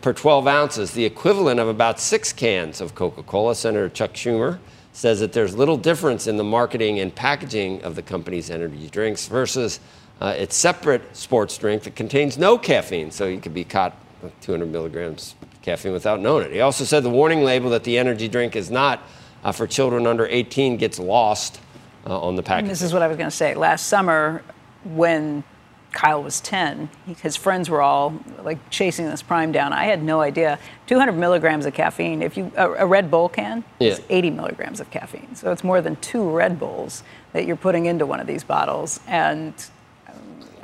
per 0.01 0.13
12 0.13 0.45
ounces, 0.45 0.91
the 0.91 1.03
equivalent 1.03 1.59
of 1.59 1.67
about 1.67 1.99
six 1.99 2.31
cans 2.31 2.81
of 2.81 2.93
Coca 2.93 3.23
Cola. 3.23 3.55
Senator 3.55 3.89
Chuck 3.89 4.13
Schumer 4.13 4.59
says 4.93 5.19
that 5.21 5.33
there's 5.33 5.57
little 5.57 5.77
difference 5.77 6.27
in 6.27 6.37
the 6.37 6.43
marketing 6.43 6.99
and 6.99 7.13
packaging 7.13 7.81
of 7.81 7.95
the 7.95 8.03
company's 8.03 8.51
energy 8.51 8.87
drinks 8.89 9.27
versus 9.27 9.79
uh, 10.21 10.35
its 10.37 10.55
separate 10.55 11.17
sports 11.17 11.57
drink 11.57 11.81
that 11.81 11.95
contains 11.95 12.37
no 12.37 12.59
caffeine. 12.59 13.09
So 13.09 13.25
you 13.25 13.39
could 13.39 13.55
be 13.55 13.63
caught 13.63 13.97
with 14.25 14.39
200 14.41 14.65
milligrams 14.71 15.35
of 15.41 15.61
caffeine 15.61 15.93
without 15.93 16.19
knowing 16.19 16.45
it. 16.45 16.51
He 16.51 16.61
also 16.61 16.83
said 16.83 17.03
the 17.03 17.09
warning 17.09 17.43
label 17.43 17.69
that 17.71 17.83
the 17.83 17.97
energy 17.97 18.27
drink 18.27 18.55
is 18.55 18.69
not 18.69 19.01
uh, 19.43 19.51
for 19.51 19.65
children 19.67 20.05
under 20.07 20.25
18 20.27 20.77
gets 20.77 20.99
lost 20.99 21.59
uh, 22.05 22.19
on 22.19 22.35
the 22.35 22.43
package. 22.43 22.69
this 22.69 22.81
is 22.81 22.93
what 22.93 23.01
I 23.01 23.07
was 23.07 23.17
going 23.17 23.29
to 23.29 23.35
say. 23.35 23.55
Last 23.55 23.87
summer, 23.87 24.43
when 24.83 25.43
Kyle 25.91 26.21
was 26.21 26.41
10, 26.41 26.89
his 27.21 27.35
friends 27.37 27.69
were 27.69 27.81
all 27.81 28.19
like 28.43 28.57
chasing 28.69 29.05
this 29.09 29.21
prime 29.21 29.51
down. 29.51 29.71
I 29.71 29.85
had 29.85 30.03
no 30.03 30.19
idea. 30.19 30.59
200 30.87 31.13
milligrams 31.13 31.65
of 31.65 31.73
caffeine. 31.73 32.21
If 32.21 32.35
you 32.37 32.51
a, 32.57 32.69
a 32.73 32.85
Red 32.85 33.09
Bull 33.09 33.29
can 33.29 33.63
is 33.79 33.99
Yeah. 33.99 34.05
80 34.09 34.31
milligrams 34.31 34.79
of 34.81 34.91
caffeine. 34.91 35.35
So 35.35 35.51
it's 35.51 35.63
more 35.63 35.81
than 35.81 35.95
two 35.97 36.29
Red 36.29 36.59
Bulls 36.59 37.01
that 37.33 37.45
you're 37.45 37.55
putting 37.55 37.85
into 37.85 38.05
one 38.05 38.19
of 38.19 38.27
these 38.27 38.43
bottles. 38.43 38.99
And 39.07 39.53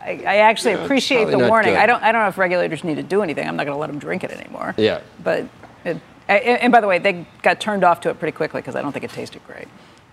I, 0.04 0.24
I 0.26 0.36
actually 0.38 0.74
Yeah, 0.74 0.84
appreciate 0.84 1.26
the 1.30 1.38
warning. 1.40 1.74
good. 1.74 1.80
I 1.80 1.86
don't. 1.86 2.02
I 2.04 2.12
don't 2.12 2.22
know 2.24 2.28
if 2.28 2.38
regulators 2.38 2.84
need 2.84 2.96
to 2.96 3.04
do 3.04 3.22
anything. 3.22 3.48
I'm 3.48 3.56
not 3.56 3.66
going 3.66 3.76
to 3.76 3.80
let 3.80 3.88
them 3.88 4.00
drink 4.00 4.24
it 4.24 4.32
anymore. 4.32 4.74
Yeah. 4.78 5.02
But. 5.24 5.46
It, 5.86 5.98
and 6.28 6.40
and 6.40 6.72
by 6.72 6.82
the 6.82 6.88
way, 6.88 6.98
they 7.00 7.26
got 7.42 7.60
turned 7.60 7.84
off 7.84 8.02
to 8.02 8.10
it 8.10 8.20
pretty 8.20 8.36
quickly 8.36 8.62
because 8.62 8.76
I 8.76 8.82
don't 8.82 8.92
think 8.92 9.04
it 9.06 9.12
tasted 9.12 9.42
great. 9.46 9.68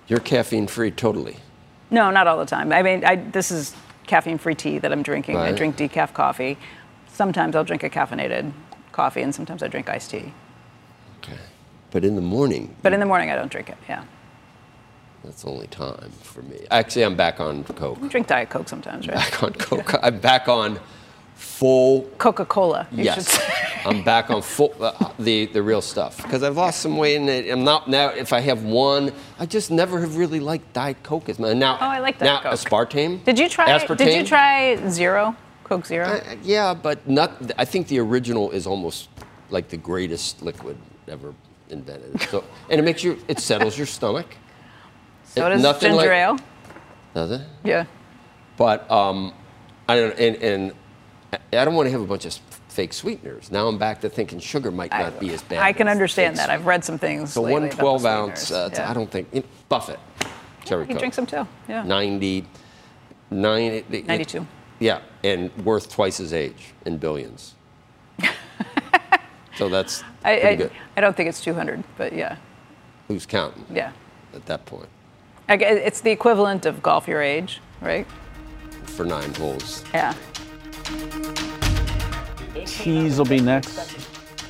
You're 0.08 0.20
caffeine 0.20 0.66
free 0.66 0.90
totally. 0.90 1.36
No, 1.90 2.10
not 2.10 2.26
all 2.26 2.38
the 2.38 2.46
time. 2.46 2.72
I 2.72 2.82
mean, 2.82 3.04
I, 3.04 3.16
this 3.16 3.50
is 3.50 3.74
caffeine-free 4.06 4.54
tea 4.56 4.78
that 4.78 4.90
I'm 4.92 5.02
drinking. 5.02 5.36
I 5.36 5.52
drink 5.52 5.76
decaf 5.76 6.12
coffee. 6.12 6.58
Sometimes 7.06 7.54
I'll 7.56 7.64
drink 7.64 7.82
a 7.82 7.90
caffeinated 7.90 8.52
coffee, 8.92 9.22
and 9.22 9.34
sometimes 9.34 9.62
I 9.62 9.68
drink 9.68 9.88
iced 9.88 10.10
tea. 10.10 10.32
Okay. 11.18 11.38
But 11.90 12.04
in 12.04 12.14
the 12.14 12.20
morning, 12.22 12.74
But 12.82 12.92
in 12.92 13.00
the 13.00 13.06
morning, 13.06 13.30
I 13.30 13.36
don't 13.36 13.50
drink 13.50 13.68
it. 13.70 13.76
Yeah, 13.88 14.04
that's 15.24 15.42
the 15.42 15.48
only 15.50 15.66
time 15.66 16.10
for 16.22 16.42
me. 16.42 16.58
Actually, 16.70 17.04
I'm 17.04 17.16
back 17.16 17.40
on 17.40 17.64
Coke. 17.64 17.98
I 18.02 18.08
drink 18.08 18.26
Diet 18.26 18.50
Coke 18.50 18.68
sometimes, 18.68 19.06
right? 19.08 19.16
Back 19.16 19.42
on 19.42 19.52
Coke. 19.54 19.94
I'm 20.02 20.18
back 20.20 20.48
on 20.48 20.78
full. 21.34 22.02
Coca-Cola. 22.18 22.86
You 22.90 22.98
should 22.98 23.04
Yes. 23.04 23.40
I'm 23.86 24.02
back 24.02 24.28
on 24.30 24.42
full 24.42 24.74
uh, 24.80 24.92
the 25.18 25.46
the 25.46 25.62
real 25.62 25.80
stuff 25.80 26.16
because 26.22 26.42
I've 26.42 26.56
lost 26.56 26.80
some 26.80 26.96
weight 26.96 27.16
and 27.16 27.28
I'm 27.30 27.64
not 27.64 27.88
now. 27.88 28.08
If 28.08 28.32
I 28.32 28.40
have 28.40 28.64
one, 28.64 29.12
I 29.38 29.46
just 29.46 29.70
never 29.70 30.00
have 30.00 30.16
really 30.16 30.40
liked 30.40 30.72
Diet 30.72 31.02
Coke 31.02 31.28
as 31.28 31.38
much. 31.38 31.56
Now, 31.56 31.76
Oh, 31.80 31.86
I 31.86 32.00
like 32.00 32.20
now 32.20 32.40
Diet 32.40 32.42
Coke. 32.42 32.52
aspartame. 32.90 33.24
Did 33.24 33.38
you 33.38 33.48
try? 33.48 33.68
Aspartame. 33.68 33.98
Did 33.98 34.16
you 34.16 34.24
try 34.26 34.76
Zero? 34.88 35.36
Coke 35.64 35.86
Zero. 35.86 36.06
Uh, 36.08 36.20
yeah, 36.42 36.74
but 36.74 37.08
not. 37.08 37.30
I 37.56 37.64
think 37.64 37.86
the 37.88 38.00
original 38.00 38.50
is 38.50 38.66
almost 38.66 39.08
like 39.50 39.68
the 39.68 39.76
greatest 39.76 40.42
liquid 40.42 40.76
ever 41.06 41.34
invented. 41.70 42.20
So, 42.22 42.42
and 42.70 42.80
it 42.80 42.84
makes 42.84 43.04
you. 43.04 43.18
It 43.28 43.38
settles 43.38 43.76
your 43.78 43.86
stomach. 43.86 44.26
So 45.38 45.46
it- 45.46 45.50
does 45.50 45.62
nothing 45.62 45.90
ginger 45.92 45.96
like- 46.06 46.10
ale. 46.10 46.38
Does 47.14 47.30
it? 47.32 47.40
Yeah. 47.64 47.84
But 48.56 48.90
um, 48.90 49.32
I 49.88 49.96
don't. 49.96 50.18
And, 50.18 50.36
and 50.36 50.72
I 51.52 51.64
don't 51.64 51.74
want 51.74 51.86
to 51.86 51.90
have 51.92 52.00
a 52.00 52.06
bunch 52.06 52.24
of 52.26 52.34
fake 52.68 52.92
sweeteners. 52.92 53.50
Now 53.50 53.66
I'm 53.68 53.78
back 53.78 54.00
to 54.02 54.08
thinking 54.08 54.38
sugar 54.38 54.70
might 54.70 54.90
not 54.92 55.18
be 55.18 55.30
as 55.32 55.42
bad. 55.42 55.58
I 55.58 55.72
can 55.72 55.88
understand 55.88 56.36
that. 56.36 56.50
I've 56.50 56.66
read 56.66 56.84
some 56.84 56.98
things. 56.98 57.32
So 57.32 57.42
one 57.42 57.68
12 57.70 58.04
ounce. 58.06 58.50
Uh, 58.50 58.70
Yeah. 58.72 58.90
I 58.90 58.94
don't 58.94 59.10
think 59.10 59.28
you 59.32 59.40
know, 59.40 59.46
Buffett. 59.68 59.98
Cherry 60.64 60.86
He 60.86 60.92
Coke. 60.92 60.98
drinks 61.00 61.16
them 61.16 61.26
too. 61.26 61.46
Yeah. 61.68 61.82
90, 61.82 62.44
90 63.30 64.02
92. 64.02 64.46
Yeah, 64.80 65.00
and 65.24 65.50
worth 65.64 65.90
twice 65.90 66.18
his 66.18 66.32
age 66.32 66.74
in 66.84 66.98
billions. 66.98 67.54
so 69.56 69.68
that's 69.68 70.04
I, 70.24 70.40
I, 70.40 70.54
good. 70.56 70.70
I 70.96 71.00
don't 71.00 71.16
think 71.16 71.28
it's 71.28 71.40
200, 71.40 71.82
but 71.96 72.12
yeah, 72.12 72.36
Who's 73.08 73.26
counting 73.26 73.64
yeah. 73.72 73.92
at 74.34 74.44
that 74.46 74.66
point 74.66 74.86
I 74.86 74.97
It's 75.48 76.00
the 76.02 76.10
equivalent 76.10 76.66
of 76.66 76.82
golf 76.82 77.08
your 77.08 77.22
age, 77.22 77.60
right? 77.80 78.06
for 78.98 79.04
nine 79.04 79.32
holes? 79.34 79.84
Yeah. 79.94 80.12
Cheese 82.66 83.16
will 83.16 83.26
be 83.26 83.40
next. 83.40 83.96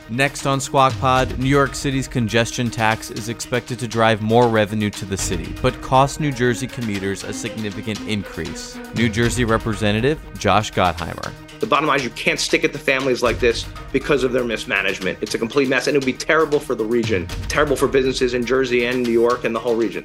Next 0.08 0.46
on 0.46 0.58
Squawk 0.58 0.98
Pod, 1.00 1.38
New 1.38 1.50
York 1.50 1.74
City's 1.74 2.08
congestion 2.08 2.70
tax 2.70 3.10
is 3.10 3.28
expected 3.28 3.78
to 3.80 3.86
drive 3.86 4.22
more 4.22 4.48
revenue 4.48 4.88
to 4.88 5.04
the 5.04 5.18
city, 5.18 5.54
but 5.60 5.78
cost 5.82 6.18
New 6.18 6.32
Jersey 6.32 6.66
commuters 6.66 7.24
a 7.24 7.32
significant 7.34 8.00
increase. 8.08 8.78
New 8.94 9.10
Jersey 9.10 9.44
Representative 9.44 10.18
Josh 10.38 10.72
Gottheimer. 10.72 11.30
The 11.60 11.66
bottom 11.66 11.88
line 11.88 11.98
is 11.98 12.04
you 12.04 12.10
can't 12.10 12.40
stick 12.40 12.64
it 12.64 12.72
to 12.72 12.78
families 12.78 13.22
like 13.22 13.38
this 13.38 13.66
because 13.92 14.24
of 14.24 14.32
their 14.32 14.44
mismanagement. 14.44 15.18
It's 15.20 15.34
a 15.34 15.38
complete 15.38 15.68
mess, 15.68 15.88
and 15.88 15.94
it 15.94 15.98
would 15.98 16.06
be 16.06 16.14
terrible 16.14 16.58
for 16.58 16.74
the 16.74 16.86
region, 16.86 17.26
terrible 17.48 17.76
for 17.76 17.86
businesses 17.86 18.32
in 18.32 18.46
Jersey 18.46 18.86
and 18.86 19.02
New 19.02 19.12
York 19.12 19.44
and 19.44 19.54
the 19.54 19.60
whole 19.60 19.76
region. 19.76 20.04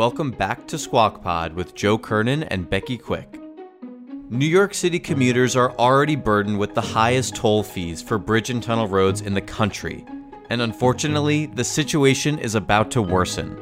Welcome 0.00 0.30
back 0.30 0.66
to 0.68 0.78
Squawk 0.78 1.22
Pod 1.22 1.52
with 1.52 1.74
Joe 1.74 1.98
Kernen 1.98 2.48
and 2.50 2.70
Becky 2.70 2.96
Quick. 2.96 3.38
New 4.30 4.46
York 4.46 4.72
City 4.72 4.98
commuters 4.98 5.56
are 5.56 5.72
already 5.72 6.16
burdened 6.16 6.58
with 6.58 6.74
the 6.74 6.80
highest 6.80 7.36
toll 7.36 7.62
fees 7.62 8.00
for 8.00 8.16
bridge 8.16 8.48
and 8.48 8.62
tunnel 8.62 8.88
roads 8.88 9.20
in 9.20 9.34
the 9.34 9.42
country, 9.42 10.06
and 10.48 10.62
unfortunately, 10.62 11.44
the 11.44 11.62
situation 11.62 12.38
is 12.38 12.54
about 12.54 12.90
to 12.92 13.02
worsen. 13.02 13.54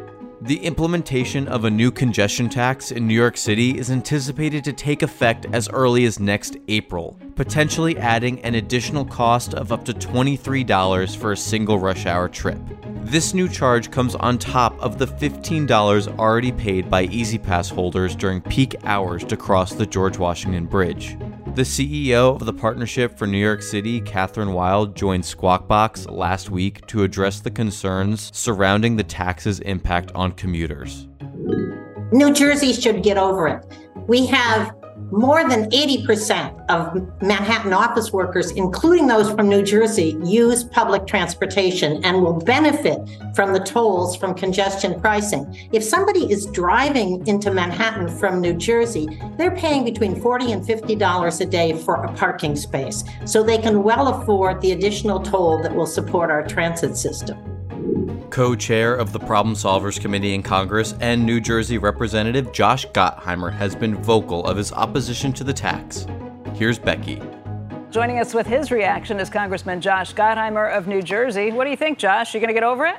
The 0.43 0.65
implementation 0.65 1.49
of 1.49 1.65
a 1.65 1.71
new 1.73 1.91
congestion 1.91 2.49
tax 2.49 2.93
in 2.93 3.09
New 3.09 3.15
York 3.15 3.37
City 3.37 3.77
is 3.77 3.91
anticipated 3.91 4.63
to 4.63 4.73
take 4.73 5.03
effect 5.03 5.47
as 5.53 5.69
early 5.71 6.05
as 6.05 6.21
next 6.21 6.57
April, 6.69 7.19
potentially 7.35 7.99
adding 7.99 8.41
an 8.43 8.55
additional 8.55 9.05
cost 9.05 9.55
of 9.55 9.73
up 9.73 9.85
to 9.87 9.93
$23 9.93 11.17
for 11.17 11.33
a 11.33 11.37
single 11.37 11.81
rush 11.81 12.07
hour 12.07 12.29
trip. 12.29 12.61
This 13.09 13.33
new 13.33 13.49
charge 13.49 13.91
comes 13.91 14.15
on 14.17 14.37
top 14.37 14.79
of 14.83 14.99
the 14.99 15.07
$15 15.07 16.19
already 16.19 16.53
paid 16.53 16.91
by 16.91 17.05
E-ZPass 17.05 17.73
holders 17.73 18.15
during 18.15 18.43
peak 18.43 18.77
hours 18.85 19.25
to 19.25 19.35
cross 19.35 19.73
the 19.73 19.87
George 19.87 20.19
Washington 20.19 20.67
Bridge. 20.67 21.17
The 21.55 21.63
CEO 21.63 22.39
of 22.39 22.45
the 22.45 22.53
Partnership 22.53 23.17
for 23.17 23.27
New 23.27 23.39
York 23.39 23.63
City, 23.63 24.03
Kathryn 24.03 24.53
Wylde, 24.53 24.95
joined 24.95 25.25
Squawk 25.25 25.67
Box 25.67 26.05
last 26.05 26.51
week 26.51 26.87
to 26.89 27.03
address 27.03 27.41
the 27.41 27.51
concerns 27.51 28.31
surrounding 28.37 28.97
the 28.97 29.05
tax's 29.05 29.61
impact 29.61 30.13
on 30.15 30.33
commuters. 30.33 31.09
New 32.13 32.31
Jersey 32.35 32.75
should 32.75 33.03
get 33.03 33.17
over 33.17 33.49
it. 33.49 33.65
We 34.07 34.27
have 34.27 34.78
more 35.11 35.49
than 35.49 35.71
80% 35.71 36.69
of 36.69 37.23
Manhattan 37.23 37.73
office 37.73 38.13
workers, 38.13 38.51
including 38.53 39.07
those 39.07 39.31
from 39.31 39.49
New 39.49 39.63
Jersey, 39.63 40.19
use 40.25 40.65
public 40.65 41.07
transportation 41.07 42.05
and 42.05 42.23
will 42.23 42.39
benefit 42.41 42.99
from 43.35 43.53
the 43.53 43.61
tolls 43.61 44.17
from 44.17 44.35
congestion 44.35 45.01
pricing. 45.01 45.69
If 45.73 45.83
somebody 45.83 46.31
is 46.31 46.47
driving 46.47 47.27
into 47.27 47.51
Manhattan 47.51 48.09
from 48.19 48.41
New 48.41 48.55
Jersey, 48.55 49.09
they're 49.37 49.57
paying 49.57 49.85
between 49.85 50.21
40 50.21 50.53
and 50.53 50.63
$50 50.65 51.41
a 51.41 51.47
day 51.47 51.73
for 51.73 52.05
a 52.05 52.13
parking 52.15 52.57
space. 52.57 53.05
So 53.25 53.43
they 53.43 53.59
can 53.59 53.83
well 53.83 54.09
afford 54.09 54.61
the 54.61 54.73
additional 54.73 55.21
toll 55.21 55.63
that 55.63 55.75
will 55.75 55.87
support 55.87 56.31
our 56.31 56.47
transit 56.47 56.97
system 56.97 57.58
co 58.39 58.55
chair 58.55 58.95
of 58.95 59.13
the 59.13 59.19
Problem 59.19 59.57
Solvers 59.57 60.01
Committee 60.01 60.33
in 60.33 60.45
Congress 60.45 60.95
and 61.01 61.27
New 61.27 61.41
Jersey 61.41 61.77
Representative 61.77 62.53
Josh 62.53 62.87
Gottheimer, 62.91 63.53
has 63.53 63.75
been 63.75 63.97
vocal 63.97 64.47
of 64.47 64.57
his 64.57 64.73
opposition 64.73 65.33
to 65.33 65.43
the 65.43 65.53
tax. 65.53 66.07
Here's 66.55 66.79
Becky. 66.79 67.21
Joining 67.91 68.21
us 68.21 68.35
with 68.35 68.47
his 68.47 68.71
reaction 68.71 69.19
is 69.19 69.29
Congressman 69.29 69.81
Josh 69.81 70.15
Gottheimer 70.15 70.73
of 70.73 70.87
New 70.87 71.03
Jersey. 71.03 71.51
What 71.51 71.65
do 71.65 71.71
you 71.71 71.77
think, 71.77 71.99
Josh? 71.99 72.33
You 72.33 72.39
going 72.39 72.47
to 72.47 72.55
get 72.55 72.63
over 72.63 72.87
it? 72.87 72.95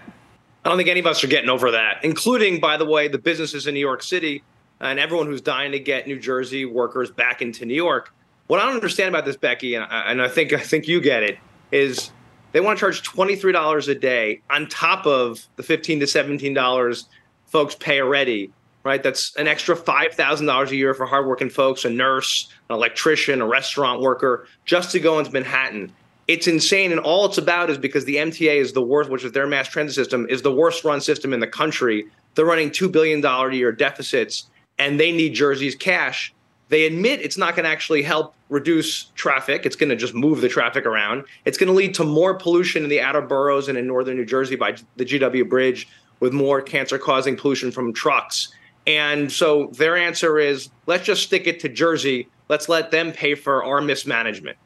I 0.65 0.67
don't 0.67 0.77
think 0.77 0.89
any 0.89 0.99
of 0.99 1.05
us 1.05 1.23
are 1.23 1.27
getting 1.27 1.49
over 1.49 1.71
that, 1.71 2.03
including, 2.03 2.59
by 2.59 2.75
the 2.75 2.83
way, 2.83 3.07
the 3.07 3.17
businesses 3.17 3.65
in 3.65 3.73
New 3.73 3.79
York 3.79 4.03
City 4.03 4.43
and 4.81 4.99
everyone 4.99 5.27
who's 5.27 5.39
dying 5.39 5.71
to 5.71 5.79
get 5.79 6.05
New 6.05 6.19
Jersey 6.19 6.65
workers 6.65 7.11
back 7.11 7.41
into 7.41 7.65
New 7.65 7.75
York. 7.75 8.13
What 8.47 8.59
I 8.59 8.65
don't 8.65 8.75
understand 8.75 9.15
about 9.15 9.23
this, 9.23 9.37
Becky, 9.37 9.75
and 9.75 9.85
I, 9.85 10.11
and 10.11 10.21
I 10.21 10.27
think 10.27 10.51
I 10.51 10.59
think 10.59 10.89
you 10.89 10.99
get 10.99 11.23
it, 11.23 11.37
is 11.71 12.11
they 12.51 12.59
want 12.59 12.77
to 12.77 12.79
charge 12.79 13.03
$23 13.03 13.87
a 13.87 13.95
day 13.95 14.41
on 14.49 14.67
top 14.67 15.05
of 15.05 15.47
the 15.55 15.63
15 15.63 15.99
to 15.99 16.05
$17 16.05 17.05
folks 17.47 17.75
pay 17.75 18.01
already, 18.01 18.51
right? 18.83 19.01
That's 19.01 19.35
an 19.35 19.47
extra 19.47 19.75
$5,000 19.75 20.69
a 20.69 20.75
year 20.75 20.93
for 20.93 21.05
hardworking 21.05 21.49
folks, 21.49 21.85
a 21.85 21.89
nurse, 21.89 22.49
an 22.69 22.75
electrician, 22.75 23.41
a 23.41 23.47
restaurant 23.47 24.01
worker, 24.01 24.47
just 24.65 24.91
to 24.91 24.99
go 24.99 25.19
into 25.19 25.31
Manhattan. 25.31 25.91
It's 26.27 26.47
insane. 26.47 26.91
And 26.91 26.99
all 26.99 27.25
it's 27.25 27.37
about 27.37 27.69
is 27.69 27.77
because 27.77 28.05
the 28.05 28.17
MTA 28.17 28.57
is 28.57 28.73
the 28.73 28.81
worst, 28.81 29.09
which 29.09 29.23
is 29.23 29.31
their 29.31 29.47
mass 29.47 29.67
transit 29.67 29.95
system, 29.95 30.27
is 30.29 30.41
the 30.41 30.53
worst 30.53 30.83
run 30.83 31.01
system 31.01 31.33
in 31.33 31.39
the 31.39 31.47
country. 31.47 32.05
They're 32.35 32.45
running 32.45 32.69
$2 32.69 32.91
billion 32.91 33.25
a 33.25 33.51
year 33.51 33.71
deficits, 33.71 34.47
and 34.77 34.99
they 34.99 35.11
need 35.11 35.33
Jersey's 35.33 35.75
cash 35.75 36.33
they 36.69 36.85
admit 36.85 37.21
it's 37.21 37.37
not 37.37 37.55
going 37.55 37.65
to 37.65 37.69
actually 37.69 38.03
help 38.03 38.33
reduce 38.49 39.05
traffic. 39.15 39.65
It's 39.65 39.75
going 39.75 39.89
to 39.89 39.95
just 39.95 40.13
move 40.13 40.41
the 40.41 40.49
traffic 40.49 40.85
around. 40.85 41.23
It's 41.45 41.57
going 41.57 41.67
to 41.67 41.73
lead 41.73 41.93
to 41.95 42.03
more 42.03 42.33
pollution 42.33 42.83
in 42.83 42.89
the 42.89 42.99
outer 42.99 43.21
boroughs 43.21 43.67
and 43.67 43.77
in 43.77 43.87
northern 43.87 44.17
New 44.17 44.25
Jersey 44.25 44.55
by 44.55 44.75
the 44.97 45.05
GW 45.05 45.47
Bridge 45.47 45.87
with 46.19 46.33
more 46.33 46.61
cancer 46.61 46.97
causing 46.97 47.37
pollution 47.37 47.71
from 47.71 47.93
trucks. 47.93 48.49
And 48.87 49.31
so 49.31 49.67
their 49.73 49.95
answer 49.95 50.39
is 50.39 50.69
let's 50.87 51.05
just 51.05 51.23
stick 51.23 51.47
it 51.47 51.59
to 51.61 51.69
Jersey. 51.69 52.27
Let's 52.49 52.67
let 52.67 52.91
them 52.91 53.11
pay 53.11 53.35
for 53.35 53.63
our 53.63 53.81
mismanagement. 53.81 54.57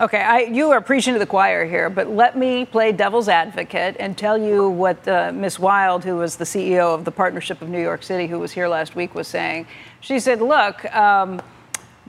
Okay, 0.00 0.20
I, 0.20 0.40
you 0.40 0.70
are 0.70 0.80
preaching 0.80 1.14
to 1.14 1.18
the 1.18 1.26
choir 1.26 1.64
here, 1.64 1.90
but 1.90 2.08
let 2.08 2.38
me 2.38 2.64
play 2.64 2.92
devil's 2.92 3.28
advocate 3.28 3.96
and 3.98 4.16
tell 4.16 4.38
you 4.38 4.70
what 4.70 5.06
uh, 5.08 5.32
Ms. 5.34 5.58
Wylde, 5.58 6.04
who 6.04 6.14
was 6.16 6.36
the 6.36 6.44
CEO 6.44 6.94
of 6.94 7.04
the 7.04 7.10
Partnership 7.10 7.60
of 7.62 7.68
New 7.68 7.80
York 7.82 8.04
City, 8.04 8.28
who 8.28 8.38
was 8.38 8.52
here 8.52 8.68
last 8.68 8.94
week, 8.94 9.16
was 9.16 9.26
saying. 9.26 9.66
She 10.00 10.20
said, 10.20 10.40
look, 10.40 10.84
um, 10.94 11.42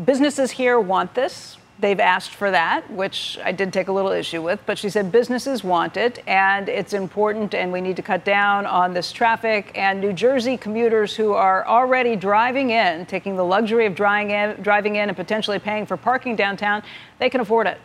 businesses 0.04 0.52
here 0.52 0.80
want 0.80 1.14
this. 1.14 1.58
They've 1.80 2.00
asked 2.00 2.32
for 2.32 2.52
that, 2.52 2.92
which 2.92 3.40
I 3.42 3.54
did 3.54 3.72
take 3.72 3.88
a 3.88 3.92
little 3.94 4.12
issue 4.12 4.42
with, 4.42 4.60
but 4.66 4.78
she 4.78 4.90
said 4.90 5.14
businesses 5.14 5.64
want 5.64 5.96
it 5.96 6.22
and 6.28 6.68
it's 6.68 6.92
important 6.92 7.54
and 7.54 7.72
we 7.72 7.80
need 7.80 7.96
to 7.96 8.02
cut 8.02 8.26
down 8.26 8.66
on 8.66 8.94
this 8.94 9.14
traffic. 9.14 9.72
And 9.76 10.02
New 10.02 10.12
Jersey 10.12 10.58
commuters 10.58 11.16
who 11.16 11.32
are 11.34 11.66
already 11.66 12.18
driving 12.18 12.72
in, 12.72 13.06
taking 13.06 13.38
the 13.38 13.46
luxury 13.46 13.86
of 13.86 13.96
driving 13.96 14.32
in, 14.32 14.62
driving 14.62 14.98
in 14.98 15.08
and 15.08 15.16
potentially 15.16 15.58
paying 15.58 15.86
for 15.86 15.96
parking 15.96 16.36
downtown, 16.36 16.84
they 17.18 17.30
can 17.30 17.40
afford 17.40 17.66
it. 17.66 17.80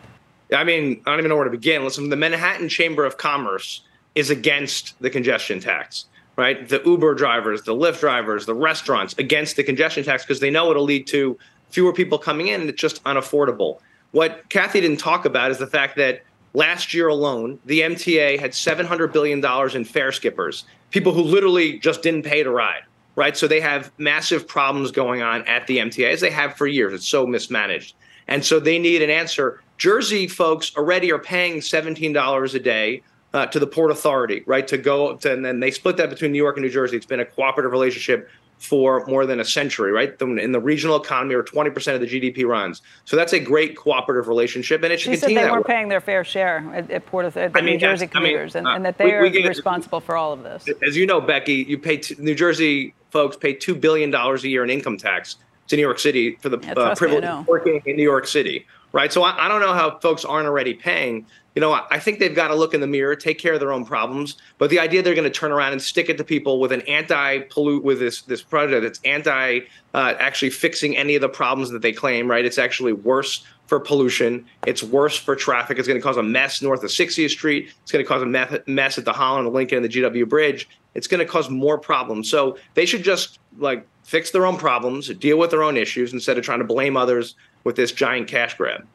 I 0.53 0.65
mean, 0.65 1.01
I 1.05 1.11
don't 1.11 1.19
even 1.19 1.29
know 1.29 1.37
where 1.37 1.45
to 1.45 1.51
begin. 1.51 1.85
Listen, 1.85 2.09
the 2.09 2.17
Manhattan 2.17 2.67
Chamber 2.67 3.05
of 3.05 3.17
Commerce 3.17 3.81
is 4.13 4.29
against 4.29 4.99
the 5.01 5.09
congestion 5.09 5.61
tax 5.61 6.05
right? 6.37 6.67
The 6.67 6.81
Uber 6.85 7.15
drivers, 7.15 7.61
the 7.63 7.73
Lyft 7.73 8.01
drivers, 8.01 8.45
the 8.45 8.53
restaurants 8.53 9.15
against 9.17 9.55
the 9.55 9.63
congestion 9.63 10.03
tax 10.03 10.23
because 10.23 10.39
they 10.39 10.49
know 10.49 10.69
it'll 10.69 10.83
lead 10.83 11.07
to 11.07 11.37
fewer 11.69 11.93
people 11.93 12.17
coming 12.17 12.47
in 12.47 12.61
and 12.61 12.69
it's 12.69 12.81
just 12.81 13.03
unaffordable. 13.03 13.79
What 14.11 14.47
Kathy 14.49 14.81
didn't 14.81 14.97
talk 14.97 15.25
about 15.25 15.51
is 15.51 15.57
the 15.57 15.67
fact 15.67 15.97
that 15.97 16.23
last 16.53 16.93
year 16.93 17.07
alone, 17.07 17.59
the 17.65 17.81
MTA 17.81 18.39
had 18.39 18.51
$700 18.51 19.11
billion 19.11 19.43
in 19.75 19.85
fare 19.85 20.11
skippers, 20.11 20.65
people 20.91 21.11
who 21.11 21.21
literally 21.21 21.79
just 21.79 22.01
didn't 22.01 22.23
pay 22.23 22.43
to 22.43 22.49
ride, 22.49 22.83
right? 23.15 23.35
So 23.35 23.47
they 23.47 23.59
have 23.59 23.91
massive 23.97 24.47
problems 24.47 24.91
going 24.91 25.21
on 25.21 25.45
at 25.47 25.67
the 25.67 25.77
MTA, 25.77 26.13
as 26.13 26.21
they 26.21 26.31
have 26.31 26.55
for 26.55 26.67
years. 26.67 26.93
It's 26.93 27.07
so 27.07 27.27
mismanaged. 27.27 27.95
And 28.27 28.43
so 28.43 28.59
they 28.59 28.79
need 28.79 29.01
an 29.01 29.09
answer. 29.09 29.61
Jersey 29.77 30.27
folks 30.27 30.75
already 30.77 31.11
are 31.11 31.19
paying 31.19 31.57
$17 31.57 32.55
a 32.55 32.59
day 32.59 33.03
uh, 33.33 33.45
to 33.47 33.59
the 33.59 33.67
Port 33.67 33.91
Authority, 33.91 34.43
right? 34.47 34.65
To 34.67 34.77
go 34.77 35.17
to, 35.17 35.33
and 35.33 35.43
then 35.43 35.59
they 35.59 35.69
split 35.69 35.97
that 35.97 36.09
between 36.09 36.31
New 36.31 36.41
York 36.41 36.55
and 36.55 36.63
New 36.63 36.71
Jersey. 36.71 36.95
It's 36.95 37.05
been 37.05 37.19
a 37.19 37.25
cooperative 37.25 37.71
relationship 37.71 38.29
for 38.65 39.05
more 39.05 39.25
than 39.25 39.39
a 39.39 39.45
century, 39.45 39.91
right? 39.91 40.19
In 40.19 40.51
the 40.51 40.59
regional 40.59 41.01
economy, 41.01 41.35
where 41.35 41.43
20% 41.43 41.93
of 41.93 42.01
the 42.01 42.07
GDP 42.07 42.45
runs. 42.45 42.81
So 43.05 43.15
that's 43.15 43.33
a 43.33 43.39
great 43.39 43.77
cooperative 43.77 44.27
relationship, 44.27 44.83
and 44.83 44.91
it 44.91 44.99
should 44.99 45.13
she 45.13 45.19
continue. 45.19 45.37
Said 45.37 45.45
they 45.45 45.51
weren't 45.51 45.67
way. 45.67 45.73
paying 45.73 45.87
their 45.89 46.01
fair 46.01 46.23
share 46.23 46.57
at, 46.73 46.89
at 46.89 47.05
Port 47.05 47.25
of, 47.25 47.37
at 47.37 47.53
the 47.53 47.59
I 47.59 47.61
mean, 47.61 47.73
New 47.73 47.79
Jersey 47.79 48.07
commuters, 48.07 48.55
I 48.55 48.59
mean, 48.59 48.67
uh, 48.67 48.69
and, 48.69 48.75
and, 48.77 48.85
that 48.85 48.97
they 48.97 49.19
we, 49.19 49.29
we 49.29 49.45
are 49.45 49.49
responsible 49.49 49.99
for 49.99 50.17
all 50.17 50.33
of 50.33 50.43
this. 50.43 50.67
As 50.85 50.97
you 50.97 51.05
know, 51.05 51.21
Becky, 51.21 51.65
you 51.67 51.77
pay 51.77 51.97
t- 51.97 52.15
New 52.17 52.35
Jersey 52.35 52.93
folks 53.11 53.37
pay 53.37 53.53
two 53.53 53.75
billion 53.75 54.11
dollars 54.11 54.43
a 54.43 54.49
year 54.49 54.63
in 54.63 54.69
income 54.69 54.97
tax 54.97 55.37
to 55.67 55.75
New 55.75 55.81
York 55.81 55.99
City 55.99 56.35
for 56.35 56.49
the 56.49 56.59
yeah, 56.61 56.73
uh, 56.73 56.95
privilege 56.95 57.23
of 57.23 57.47
working 57.47 57.81
in 57.85 57.95
New 57.95 58.03
York 58.03 58.27
City, 58.27 58.65
right? 58.91 59.11
So 59.11 59.23
I, 59.23 59.45
I 59.45 59.47
don't 59.47 59.61
know 59.61 59.73
how 59.73 59.99
folks 59.99 60.25
aren't 60.25 60.47
already 60.47 60.73
paying 60.73 61.25
you 61.55 61.61
know, 61.61 61.71
I 61.89 61.99
think 61.99 62.19
they've 62.19 62.35
got 62.35 62.49
to 62.49 62.55
look 62.55 62.73
in 62.73 62.81
the 62.81 62.87
mirror, 62.87 63.15
take 63.15 63.39
care 63.39 63.53
of 63.53 63.61
their 63.61 63.71
own 63.71 63.85
problems. 63.85 64.35
But 64.57 64.69
the 64.69 64.79
idea 64.79 65.01
they're 65.01 65.15
going 65.15 65.23
to 65.23 65.39
turn 65.39 65.53
around 65.53 65.71
and 65.71 65.81
stick 65.81 66.09
it 66.09 66.17
to 66.17 66.23
people 66.23 66.59
with 66.59 66.73
an 66.73 66.81
anti-pollute 66.81 67.83
with 67.83 67.99
this 67.99 68.21
this 68.23 68.41
project 68.41 68.83
that's 68.83 68.99
anti 69.05 69.61
uh, 69.93 70.13
actually 70.19 70.49
fixing 70.49 70.97
any 70.97 71.15
of 71.15 71.21
the 71.21 71.29
problems 71.29 71.69
that 71.69 71.81
they 71.81 71.93
claim, 71.93 72.29
right? 72.29 72.43
It's 72.43 72.57
actually 72.57 72.91
worse 72.91 73.45
for 73.67 73.79
pollution. 73.79 74.45
It's 74.67 74.83
worse 74.83 75.17
for 75.17 75.35
traffic. 75.35 75.79
It's 75.79 75.87
going 75.87 75.99
to 75.99 76.03
cause 76.03 76.17
a 76.17 76.23
mess 76.23 76.61
north 76.61 76.83
of 76.83 76.89
60th 76.89 77.29
Street. 77.29 77.71
It's 77.81 77.91
going 77.91 78.03
to 78.03 78.07
cause 78.07 78.21
a 78.21 78.61
mess 78.67 78.97
at 78.97 79.05
the 79.05 79.13
Holland, 79.13 79.51
Lincoln, 79.53 79.77
and 79.77 79.85
the 79.85 79.89
GW 79.89 80.27
Bridge. 80.27 80.67
It's 80.93 81.07
going 81.07 81.19
to 81.19 81.25
cause 81.25 81.49
more 81.49 81.77
problems. 81.77 82.29
So 82.29 82.57
they 82.73 82.85
should 82.85 83.03
just 83.03 83.39
like 83.57 83.87
fix 84.03 84.31
their 84.31 84.45
own 84.45 84.57
problems, 84.57 85.07
deal 85.15 85.37
with 85.37 85.51
their 85.51 85.63
own 85.63 85.77
issues 85.77 86.13
instead 86.13 86.37
of 86.37 86.43
trying 86.43 86.59
to 86.59 86.65
blame 86.65 86.97
others 86.97 87.35
with 87.63 87.75
this 87.75 87.91
giant 87.91 88.27
cash 88.27 88.55
grab. 88.55 88.85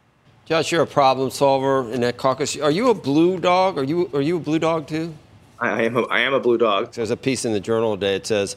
Josh, 0.51 0.73
you're 0.73 0.83
a 0.83 0.87
problem 0.87 1.31
solver 1.31 1.93
in 1.93 2.01
that 2.01 2.17
caucus. 2.17 2.57
Are 2.57 2.73
you 2.73 2.91
a 2.91 2.95
blue 2.95 3.39
dog? 3.39 3.79
Are 3.79 3.85
you 3.85 4.11
are 4.13 4.21
you 4.21 4.39
a 4.39 4.41
blue 4.41 4.59
dog 4.59 4.89
too? 4.89 5.15
I 5.61 5.85
am 5.85 5.97
a, 5.97 6.03
I 6.07 6.23
am 6.23 6.35
a 6.35 6.41
blue 6.41 6.59
dog. 6.59 6.93
There's 6.93 7.13
a 7.13 7.17
piece 7.17 7.45
in 7.45 7.53
the 7.53 7.61
journal 7.61 7.95
today. 7.95 8.17
It 8.17 8.27
says 8.27 8.57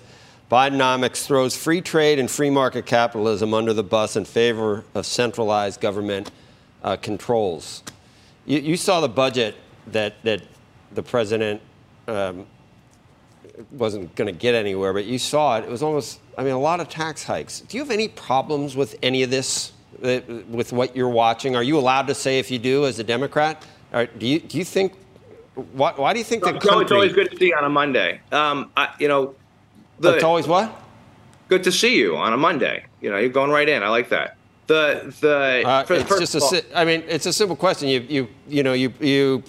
Bidenomics 0.51 1.23
throws 1.23 1.55
free 1.55 1.81
trade 1.81 2.17
and 2.17 2.31
free 2.31 2.50
market 2.50 2.88
capitalism 2.88 3.53
under 3.53 3.73
the 3.73 3.83
bus 3.83 4.15
in 4.15 4.25
favor 4.25 4.83
of 4.95 5.05
centralized 5.05 5.81
government 5.81 6.31
uh, 6.83 6.95
controls. 6.95 7.83
You, 8.47 8.57
you, 8.57 8.75
saw 8.75 9.00
the 9.00 9.07
budget 9.07 9.53
that 9.85 10.15
that 10.23 10.41
the 10.95 11.03
president 11.03 11.62
um, 12.07 12.47
wasn't 13.69 14.15
going 14.15 14.33
to 14.33 14.39
get 14.39 14.55
anywhere, 14.55 14.93
but 14.93 15.05
you 15.05 15.19
saw 15.19 15.59
it. 15.59 15.65
It 15.65 15.69
was 15.69 15.83
almost, 15.83 16.21
I 16.39 16.43
mean, 16.43 16.53
a 16.53 16.59
lot 16.59 16.79
of 16.79 16.89
tax 16.89 17.23
hikes. 17.23 17.59
Do 17.59 17.77
you 17.77 17.83
have 17.83 17.91
any 17.91 18.07
problems 18.07 18.75
with 18.75 18.97
any 19.03 19.21
of 19.21 19.29
this, 19.29 19.73
with 20.01 20.73
what 20.73 20.95
you're 20.95 21.09
watching? 21.09 21.55
Are 21.55 21.63
you 21.63 21.77
allowed 21.77 22.07
to 22.07 22.15
say 22.15 22.39
if 22.39 22.51
you 22.51 22.59
do 22.59 22.85
as 22.85 23.00
a 23.00 23.03
Democrat? 23.03 23.65
Or 23.91 24.05
do 24.05 24.25
you 24.25 24.39
do 24.39 24.57
you 24.57 24.65
think? 24.65 24.93
Why, 25.73 25.93
why 25.95 26.13
do 26.13 26.19
you 26.19 26.25
think 26.25 26.43
the 26.43 26.53
country? 26.53 26.81
It's 26.81 26.91
always 26.91 27.13
good 27.13 27.29
to 27.29 27.38
see 27.38 27.47
you 27.47 27.55
on 27.55 27.63
a 27.63 27.69
Monday. 27.69 28.21
Um, 28.31 28.71
I, 28.75 28.89
you 29.00 29.07
know, 29.07 29.35
the, 30.00 30.15
it's 30.15 30.23
always 30.23 30.47
what? 30.47 30.73
Good 31.47 31.63
to 31.63 31.71
see 31.71 31.97
you 31.97 32.17
on 32.17 32.33
a 32.33 32.38
Monday. 32.38 32.85
You 33.01 33.12
know, 33.12 33.17
you're 33.17 33.29
going 33.29 33.51
right 33.51 33.69
in. 33.69 33.83
I 33.83 33.89
like 33.89 34.09
that. 34.09 34.38
The 34.65 35.13
the 35.19 35.63
uh, 35.67 35.85
it's 35.89 36.31
just 36.31 36.53
a. 36.53 36.77
I 36.77 36.85
mean, 36.85 37.03
it's 37.07 37.25
a 37.25 37.33
simple 37.33 37.55
question. 37.55 37.89
You 37.89 38.00
you 38.01 38.27
you 38.47 38.63
know 38.63 38.73
you 38.73 38.93
you 39.00 39.43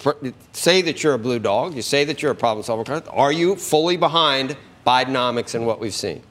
say 0.51 0.81
that 0.81 1.03
you're 1.03 1.13
a 1.13 1.19
blue 1.19 1.39
dog. 1.39 1.73
You 1.73 1.81
say 1.81 2.03
that 2.03 2.21
you're 2.21 2.31
a 2.31 2.35
problem 2.35 2.63
solver. 2.63 3.01
Are 3.09 3.31
you 3.31 3.55
fully 3.55 3.97
behind 3.97 4.57
Bidenomics 4.85 5.55
and 5.55 5.65
what 5.65 5.79
we've 5.79 5.93
seen? 5.93 6.21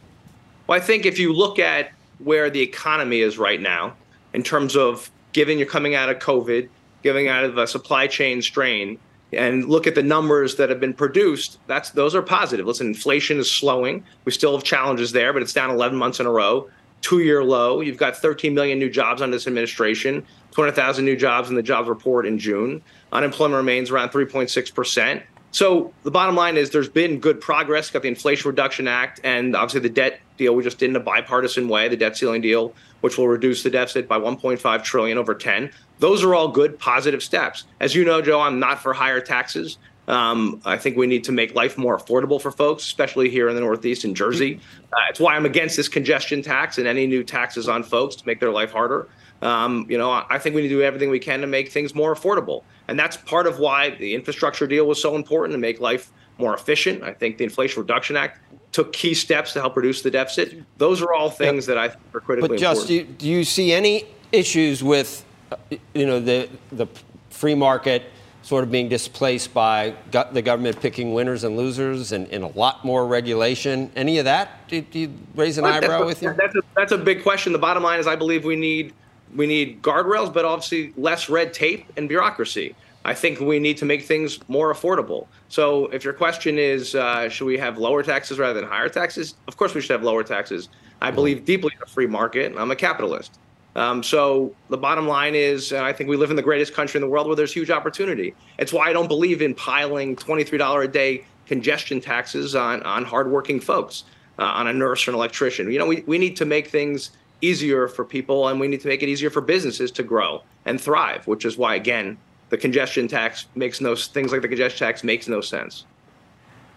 Well, 0.66 0.78
I 0.78 0.84
think 0.84 1.06
if 1.06 1.18
you 1.18 1.32
look 1.32 1.58
at 1.58 1.92
where 2.18 2.50
the 2.50 2.60
economy 2.60 3.20
is 3.20 3.38
right 3.38 3.60
now, 3.60 3.94
in 4.34 4.42
terms 4.42 4.76
of 4.76 5.10
given 5.32 5.58
you're 5.58 5.66
coming 5.66 5.94
out 5.94 6.08
of 6.08 6.18
COVID, 6.18 6.68
giving 7.02 7.28
out 7.28 7.44
of 7.44 7.56
a 7.56 7.66
supply 7.66 8.06
chain 8.06 8.42
strain, 8.42 8.98
and 9.32 9.64
look 9.64 9.86
at 9.86 9.94
the 9.94 10.02
numbers 10.02 10.56
that 10.56 10.68
have 10.68 10.78
been 10.78 10.94
produced, 10.94 11.58
that's 11.66 11.90
those 11.90 12.14
are 12.14 12.22
positive. 12.22 12.66
Listen, 12.66 12.88
inflation 12.88 13.38
is 13.38 13.50
slowing. 13.50 14.04
We 14.24 14.32
still 14.32 14.54
have 14.54 14.64
challenges 14.64 15.12
there, 15.12 15.32
but 15.32 15.42
it's 15.42 15.52
down 15.52 15.70
11 15.70 15.98
months 15.98 16.20
in 16.20 16.26
a 16.26 16.30
row 16.30 16.68
two 17.04 17.18
year 17.20 17.44
low. 17.44 17.82
You've 17.82 17.98
got 17.98 18.16
13 18.16 18.54
million 18.54 18.78
new 18.78 18.88
jobs 18.88 19.20
under 19.20 19.36
this 19.36 19.46
administration, 19.46 20.24
200,000 20.52 21.04
new 21.04 21.16
jobs 21.16 21.50
in 21.50 21.54
the 21.54 21.62
jobs 21.62 21.86
report 21.86 22.26
in 22.26 22.38
June. 22.38 22.82
Unemployment 23.12 23.58
remains 23.58 23.90
around 23.90 24.08
3.6%. 24.08 25.22
So 25.50 25.92
the 26.02 26.10
bottom 26.10 26.34
line 26.34 26.56
is 26.56 26.70
there's 26.70 26.88
been 26.88 27.20
good 27.20 27.42
progress. 27.42 27.90
Got 27.90 28.02
the 28.02 28.08
Inflation 28.08 28.48
Reduction 28.48 28.88
Act 28.88 29.20
and 29.22 29.54
obviously 29.54 29.80
the 29.80 29.90
debt 29.90 30.18
deal 30.36 30.54
we 30.54 30.62
just 30.62 30.78
did 30.78 30.90
in 30.90 30.96
a 30.96 31.00
bipartisan 31.00 31.68
way, 31.68 31.88
the 31.88 31.96
debt 31.96 32.16
ceiling 32.16 32.40
deal, 32.40 32.74
which 33.00 33.18
will 33.18 33.28
reduce 33.28 33.62
the 33.62 33.70
deficit 33.70 34.08
by 34.08 34.18
1.5 34.18 34.84
trillion 34.84 35.18
over 35.18 35.34
10. 35.34 35.70
Those 35.98 36.22
are 36.24 36.34
all 36.34 36.48
good 36.48 36.78
positive 36.78 37.22
steps. 37.22 37.64
As 37.80 37.94
you 37.94 38.04
know, 38.04 38.20
Joe, 38.20 38.40
I'm 38.40 38.58
not 38.58 38.82
for 38.82 38.92
higher 38.92 39.20
taxes. 39.20 39.78
Um, 40.06 40.60
I 40.64 40.76
think 40.76 40.96
we 40.96 41.06
need 41.06 41.24
to 41.24 41.32
make 41.32 41.54
life 41.54 41.78
more 41.78 41.98
affordable 41.98 42.40
for 42.40 42.50
folks, 42.50 42.82
especially 42.82 43.30
here 43.30 43.48
in 43.48 43.54
the 43.54 43.60
Northeast 43.60 44.04
in 44.04 44.14
Jersey. 44.14 44.60
Uh, 44.92 44.96
it's 45.08 45.18
why 45.18 45.34
I'm 45.34 45.46
against 45.46 45.76
this 45.76 45.88
congestion 45.88 46.42
tax 46.42 46.78
and 46.78 46.86
any 46.86 47.06
new 47.06 47.24
taxes 47.24 47.68
on 47.68 47.82
folks 47.82 48.16
to 48.16 48.26
make 48.26 48.38
their 48.40 48.50
life 48.50 48.70
harder. 48.70 49.08
Um, 49.40 49.86
you 49.88 49.98
know, 49.98 50.10
I 50.10 50.38
think 50.38 50.54
we 50.54 50.62
need 50.62 50.68
to 50.68 50.74
do 50.74 50.82
everything 50.82 51.10
we 51.10 51.18
can 51.18 51.40
to 51.40 51.46
make 51.46 51.70
things 51.70 51.94
more 51.94 52.14
affordable, 52.14 52.62
and 52.88 52.98
that's 52.98 53.16
part 53.16 53.46
of 53.46 53.58
why 53.58 53.90
the 53.90 54.14
infrastructure 54.14 54.66
deal 54.66 54.86
was 54.86 55.00
so 55.00 55.16
important 55.16 55.52
to 55.52 55.58
make 55.58 55.80
life 55.80 56.12
more 56.38 56.54
efficient. 56.54 57.02
I 57.02 57.12
think 57.12 57.38
the 57.38 57.44
Inflation 57.44 57.80
Reduction 57.80 58.16
Act 58.16 58.40
took 58.74 58.92
key 58.92 59.14
steps 59.14 59.52
to 59.52 59.60
help 59.60 59.76
reduce 59.76 60.02
the 60.02 60.10
deficit. 60.10 60.60
Those 60.78 61.00
are 61.00 61.12
all 61.14 61.30
things 61.30 61.64
that 61.66 61.78
I 61.78 61.88
think 61.88 62.00
are 62.12 62.20
critically 62.20 62.48
but 62.48 62.58
just. 62.58 62.88
Do 62.88 62.94
you, 62.94 63.04
do 63.04 63.28
you 63.28 63.44
see 63.44 63.72
any 63.72 64.04
issues 64.32 64.82
with, 64.82 65.24
uh, 65.52 65.56
you 65.94 66.06
know, 66.06 66.20
the 66.20 66.50
the 66.70 66.86
free 67.30 67.54
market? 67.54 68.02
sort 68.42 68.62
of 68.62 68.70
being 68.70 68.90
displaced 68.90 69.54
by 69.54 69.94
go- 70.10 70.28
the 70.30 70.42
government 70.42 70.78
picking 70.78 71.14
winners 71.14 71.44
and 71.44 71.56
losers 71.56 72.12
and, 72.12 72.28
and, 72.28 72.44
a 72.44 72.48
lot 72.48 72.84
more 72.84 73.06
regulation. 73.06 73.90
Any 73.96 74.18
of 74.18 74.26
that? 74.26 74.68
Do, 74.68 74.82
do 74.82 74.98
you 74.98 75.14
raise 75.34 75.56
an 75.56 75.64
well, 75.64 75.72
eyebrow 75.72 76.02
a, 76.02 76.04
with 76.04 76.20
you? 76.20 76.30
That's 76.34 76.54
a, 76.54 76.60
that's 76.76 76.92
a 76.92 76.98
big 76.98 77.22
question. 77.22 77.54
The 77.54 77.58
bottom 77.58 77.82
line 77.82 78.00
is 78.00 78.06
I 78.06 78.16
believe 78.16 78.44
we 78.44 78.54
need 78.54 78.92
we 79.34 79.46
need 79.46 79.80
guardrails, 79.80 80.30
but 80.30 80.44
obviously 80.44 80.92
less 80.98 81.30
red 81.30 81.54
tape 81.54 81.86
and 81.96 82.06
bureaucracy. 82.06 82.76
I 83.04 83.14
think 83.14 83.40
we 83.40 83.58
need 83.58 83.76
to 83.78 83.84
make 83.84 84.02
things 84.02 84.38
more 84.48 84.72
affordable. 84.72 85.26
So, 85.48 85.86
if 85.86 86.04
your 86.04 86.14
question 86.14 86.58
is, 86.58 86.94
uh, 86.94 87.28
should 87.28 87.44
we 87.44 87.58
have 87.58 87.76
lower 87.76 88.02
taxes 88.02 88.38
rather 88.38 88.58
than 88.58 88.68
higher 88.68 88.88
taxes? 88.88 89.34
Of 89.46 89.56
course, 89.56 89.74
we 89.74 89.80
should 89.80 89.90
have 89.90 90.02
lower 90.02 90.22
taxes. 90.22 90.68
I 91.02 91.10
believe 91.10 91.44
deeply 91.44 91.72
in 91.76 91.82
a 91.82 91.86
free 91.86 92.06
market. 92.06 92.54
I'm 92.56 92.70
a 92.70 92.76
capitalist. 92.76 93.38
Um, 93.76 94.02
so 94.02 94.54
the 94.70 94.76
bottom 94.76 95.08
line 95.08 95.34
is, 95.34 95.72
I 95.72 95.92
think 95.92 96.08
we 96.08 96.16
live 96.16 96.30
in 96.30 96.36
the 96.36 96.42
greatest 96.42 96.74
country 96.74 96.98
in 96.98 97.02
the 97.02 97.08
world 97.08 97.26
where 97.26 97.36
there's 97.36 97.52
huge 97.52 97.70
opportunity. 97.70 98.34
It's 98.58 98.72
why 98.72 98.88
I 98.88 98.92
don't 98.92 99.08
believe 99.08 99.42
in 99.42 99.54
piling 99.54 100.16
$23 100.16 100.84
a 100.84 100.88
day 100.88 101.24
congestion 101.46 102.00
taxes 102.00 102.54
on, 102.54 102.82
on 102.84 103.04
hardworking 103.04 103.60
folks, 103.60 104.04
uh, 104.38 104.44
on 104.44 104.68
a 104.68 104.72
nurse 104.72 105.06
or 105.06 105.10
an 105.10 105.16
electrician. 105.16 105.70
You 105.70 105.78
know, 105.78 105.86
we, 105.86 106.02
we 106.06 106.18
need 106.18 106.36
to 106.36 106.44
make 106.44 106.68
things 106.68 107.10
easier 107.42 107.88
for 107.88 108.04
people 108.04 108.48
and 108.48 108.58
we 108.58 108.68
need 108.68 108.80
to 108.80 108.88
make 108.88 109.02
it 109.02 109.08
easier 109.08 109.28
for 109.28 109.40
businesses 109.40 109.90
to 109.90 110.02
grow 110.02 110.42
and 110.64 110.80
thrive, 110.80 111.26
which 111.26 111.44
is 111.44 111.58
why, 111.58 111.74
again, 111.74 112.16
the 112.50 112.56
congestion 112.56 113.08
tax 113.08 113.46
makes 113.54 113.80
no, 113.80 113.96
things 113.96 114.32
like 114.32 114.42
the 114.42 114.48
congestion 114.48 114.86
tax 114.86 115.04
makes 115.04 115.28
no 115.28 115.40
sense. 115.40 115.84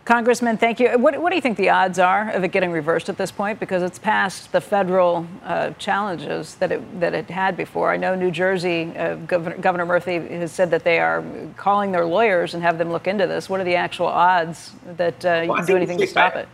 Congressman, 0.07 0.55
thank 0.55 0.79
you. 0.79 0.97
What, 0.97 1.21
what, 1.21 1.31
do 1.31 1.35
you 1.35 1.41
think 1.41 1.57
the 1.57 1.69
odds 1.69 1.99
are 1.99 2.29
of 2.29 2.41
it 2.41 2.53
getting 2.53 2.71
reversed 2.71 3.09
at 3.09 3.17
this 3.17 3.29
point? 3.29 3.59
Because 3.59 3.83
it's 3.83 3.99
past 3.99 4.53
the 4.53 4.61
federal 4.61 5.27
uh, 5.43 5.71
challenges 5.71 6.55
that 6.55 6.71
it, 6.71 7.01
that 7.01 7.13
it 7.13 7.29
had 7.29 7.57
before. 7.57 7.91
I 7.91 7.97
know 7.97 8.15
New 8.15 8.31
Jersey, 8.31 8.93
uh, 8.95 9.15
Governor, 9.15 9.57
Governor, 9.57 9.85
Murphy 9.85 10.13
has 10.19 10.53
said 10.53 10.71
that 10.71 10.85
they 10.85 10.99
are 10.99 11.25
calling 11.57 11.91
their 11.91 12.05
lawyers 12.05 12.53
and 12.53 12.63
have 12.63 12.77
them 12.77 12.89
look 12.89 13.05
into 13.05 13.27
this. 13.27 13.49
What 13.49 13.59
are 13.59 13.65
the 13.65 13.75
actual 13.75 14.07
odds 14.07 14.71
that 14.95 15.25
uh, 15.25 15.41
you 15.41 15.49
well, 15.49 15.57
can 15.57 15.65
do 15.65 15.75
anything 15.75 15.97
to 15.97 16.07
stop 16.07 16.37
it? 16.37 16.47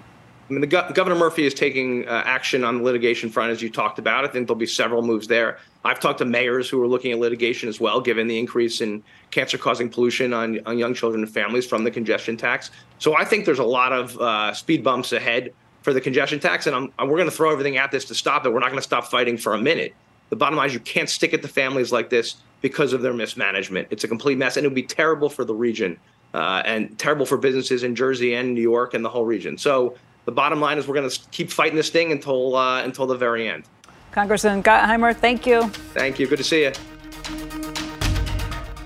I 0.49 0.51
mean, 0.51 0.61
the 0.61 0.67
Go- 0.67 0.89
Governor 0.91 1.15
Murphy 1.15 1.45
is 1.45 1.53
taking 1.53 2.07
uh, 2.07 2.23
action 2.25 2.63
on 2.63 2.79
the 2.79 2.83
litigation 2.83 3.29
front, 3.29 3.51
as 3.51 3.61
you 3.61 3.69
talked 3.69 3.99
about. 3.99 4.25
I 4.25 4.29
think 4.29 4.47
there'll 4.47 4.57
be 4.57 4.65
several 4.65 5.03
moves 5.03 5.27
there. 5.27 5.59
I've 5.85 5.99
talked 5.99 6.19
to 6.19 6.25
mayors 6.25 6.69
who 6.69 6.81
are 6.81 6.87
looking 6.87 7.11
at 7.11 7.19
litigation 7.19 7.67
as 7.67 7.79
well, 7.79 7.99
given 7.99 8.27
the 8.27 8.39
increase 8.39 8.79
in 8.81 9.03
cancer-causing 9.31 9.89
pollution 9.89 10.33
on, 10.33 10.59
on 10.65 10.77
young 10.77 10.93
children 10.93 11.23
and 11.23 11.31
families 11.31 11.65
from 11.65 11.83
the 11.83 11.91
congestion 11.91 12.37
tax. 12.37 12.71
So 12.99 13.17
I 13.17 13.25
think 13.25 13.45
there's 13.45 13.59
a 13.59 13.65
lot 13.65 13.91
of 13.91 14.17
uh, 14.19 14.53
speed 14.53 14.83
bumps 14.83 15.11
ahead 15.11 15.53
for 15.81 15.91
the 15.91 15.99
congestion 15.99 16.39
tax, 16.39 16.67
and 16.67 16.75
I'm, 16.75 17.09
we're 17.09 17.17
going 17.17 17.29
to 17.29 17.35
throw 17.35 17.51
everything 17.51 17.77
at 17.77 17.91
this 17.91 18.05
to 18.05 18.15
stop 18.15 18.45
it. 18.45 18.53
We're 18.53 18.59
not 18.59 18.69
going 18.69 18.77
to 18.77 18.81
stop 18.81 19.07
fighting 19.07 19.37
for 19.37 19.53
a 19.53 19.57
minute. 19.57 19.93
The 20.29 20.37
bottom 20.37 20.57
line 20.57 20.67
is 20.67 20.73
you 20.73 20.79
can't 20.79 21.09
stick 21.09 21.33
it 21.33 21.41
to 21.41 21.47
families 21.47 21.91
like 21.91 22.09
this 22.09 22.37
because 22.61 22.93
of 22.93 23.01
their 23.01 23.13
mismanagement. 23.13 23.89
It's 23.91 24.05
a 24.05 24.07
complete 24.07 24.37
mess, 24.37 24.55
and 24.55 24.65
it 24.65 24.69
would 24.69 24.75
be 24.75 24.83
terrible 24.83 25.29
for 25.29 25.43
the 25.43 25.53
region 25.53 25.99
uh, 26.33 26.63
and 26.65 26.97
terrible 26.97 27.25
for 27.25 27.37
businesses 27.37 27.83
in 27.83 27.93
Jersey 27.93 28.33
and 28.33 28.53
New 28.53 28.61
York 28.61 28.93
and 28.93 29.03
the 29.03 29.09
whole 29.09 29.25
region. 29.25 29.57
So 29.57 29.95
the 30.25 30.31
bottom 30.31 30.61
line 30.61 30.77
is 30.77 30.87
we're 30.87 30.95
going 30.95 31.09
to 31.09 31.19
keep 31.31 31.51
fighting 31.51 31.75
this 31.75 31.89
thing 31.89 32.13
until 32.13 32.55
uh, 32.55 32.81
until 32.83 33.05
the 33.05 33.17
very 33.17 33.49
end. 33.49 33.65
Congressman 34.13 34.61
Gottheimer, 34.61 35.15
thank 35.15 35.45
you. 35.47 35.67
Thank 35.93 36.19
you. 36.19 36.27
Good 36.27 36.37
to 36.37 36.43
see 36.43 36.63
you. 36.63 36.71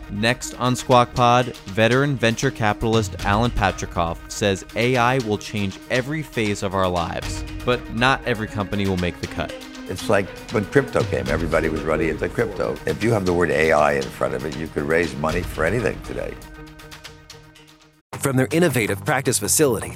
Next 0.10 0.56
on 0.56 0.76
Squawk 0.76 1.14
Pod, 1.14 1.56
veteran 1.68 2.16
venture 2.16 2.50
capitalist 2.50 3.24
Alan 3.26 3.52
Patricof 3.52 4.18
says 4.32 4.66
AI 4.76 5.20
will 5.20 5.38
change 5.38 5.78
every 5.92 6.24
phase 6.24 6.64
of 6.64 6.74
our 6.74 6.88
lives, 6.88 7.44
but 7.66 7.94
not 7.94 8.24
every 8.26 8.48
company 8.48 8.88
will 8.88 8.98
make 8.98 9.20
the 9.20 9.28
cut. 9.28 9.54
It's 9.90 10.10
like 10.10 10.28
when 10.52 10.66
crypto 10.66 11.04
came, 11.04 11.28
everybody 11.28 11.70
was 11.70 11.82
running 11.84 12.10
into 12.10 12.28
crypto. 12.30 12.76
If 12.86 13.04
you 13.04 13.12
have 13.12 13.26
the 13.26 13.34
word 13.34 13.52
AI 13.52 13.94
in 13.94 14.04
front 14.04 14.34
of 14.34 14.44
it, 14.46 14.58
you 14.58 14.68
could 14.68 14.84
raise 14.84 15.16
money 15.18 15.42
for 15.42 15.66
anything 15.66 16.02
today. 16.04 16.34
From 18.14 18.38
their 18.38 18.48
innovative 18.52 19.06
practice 19.06 19.38
facility 19.38 19.96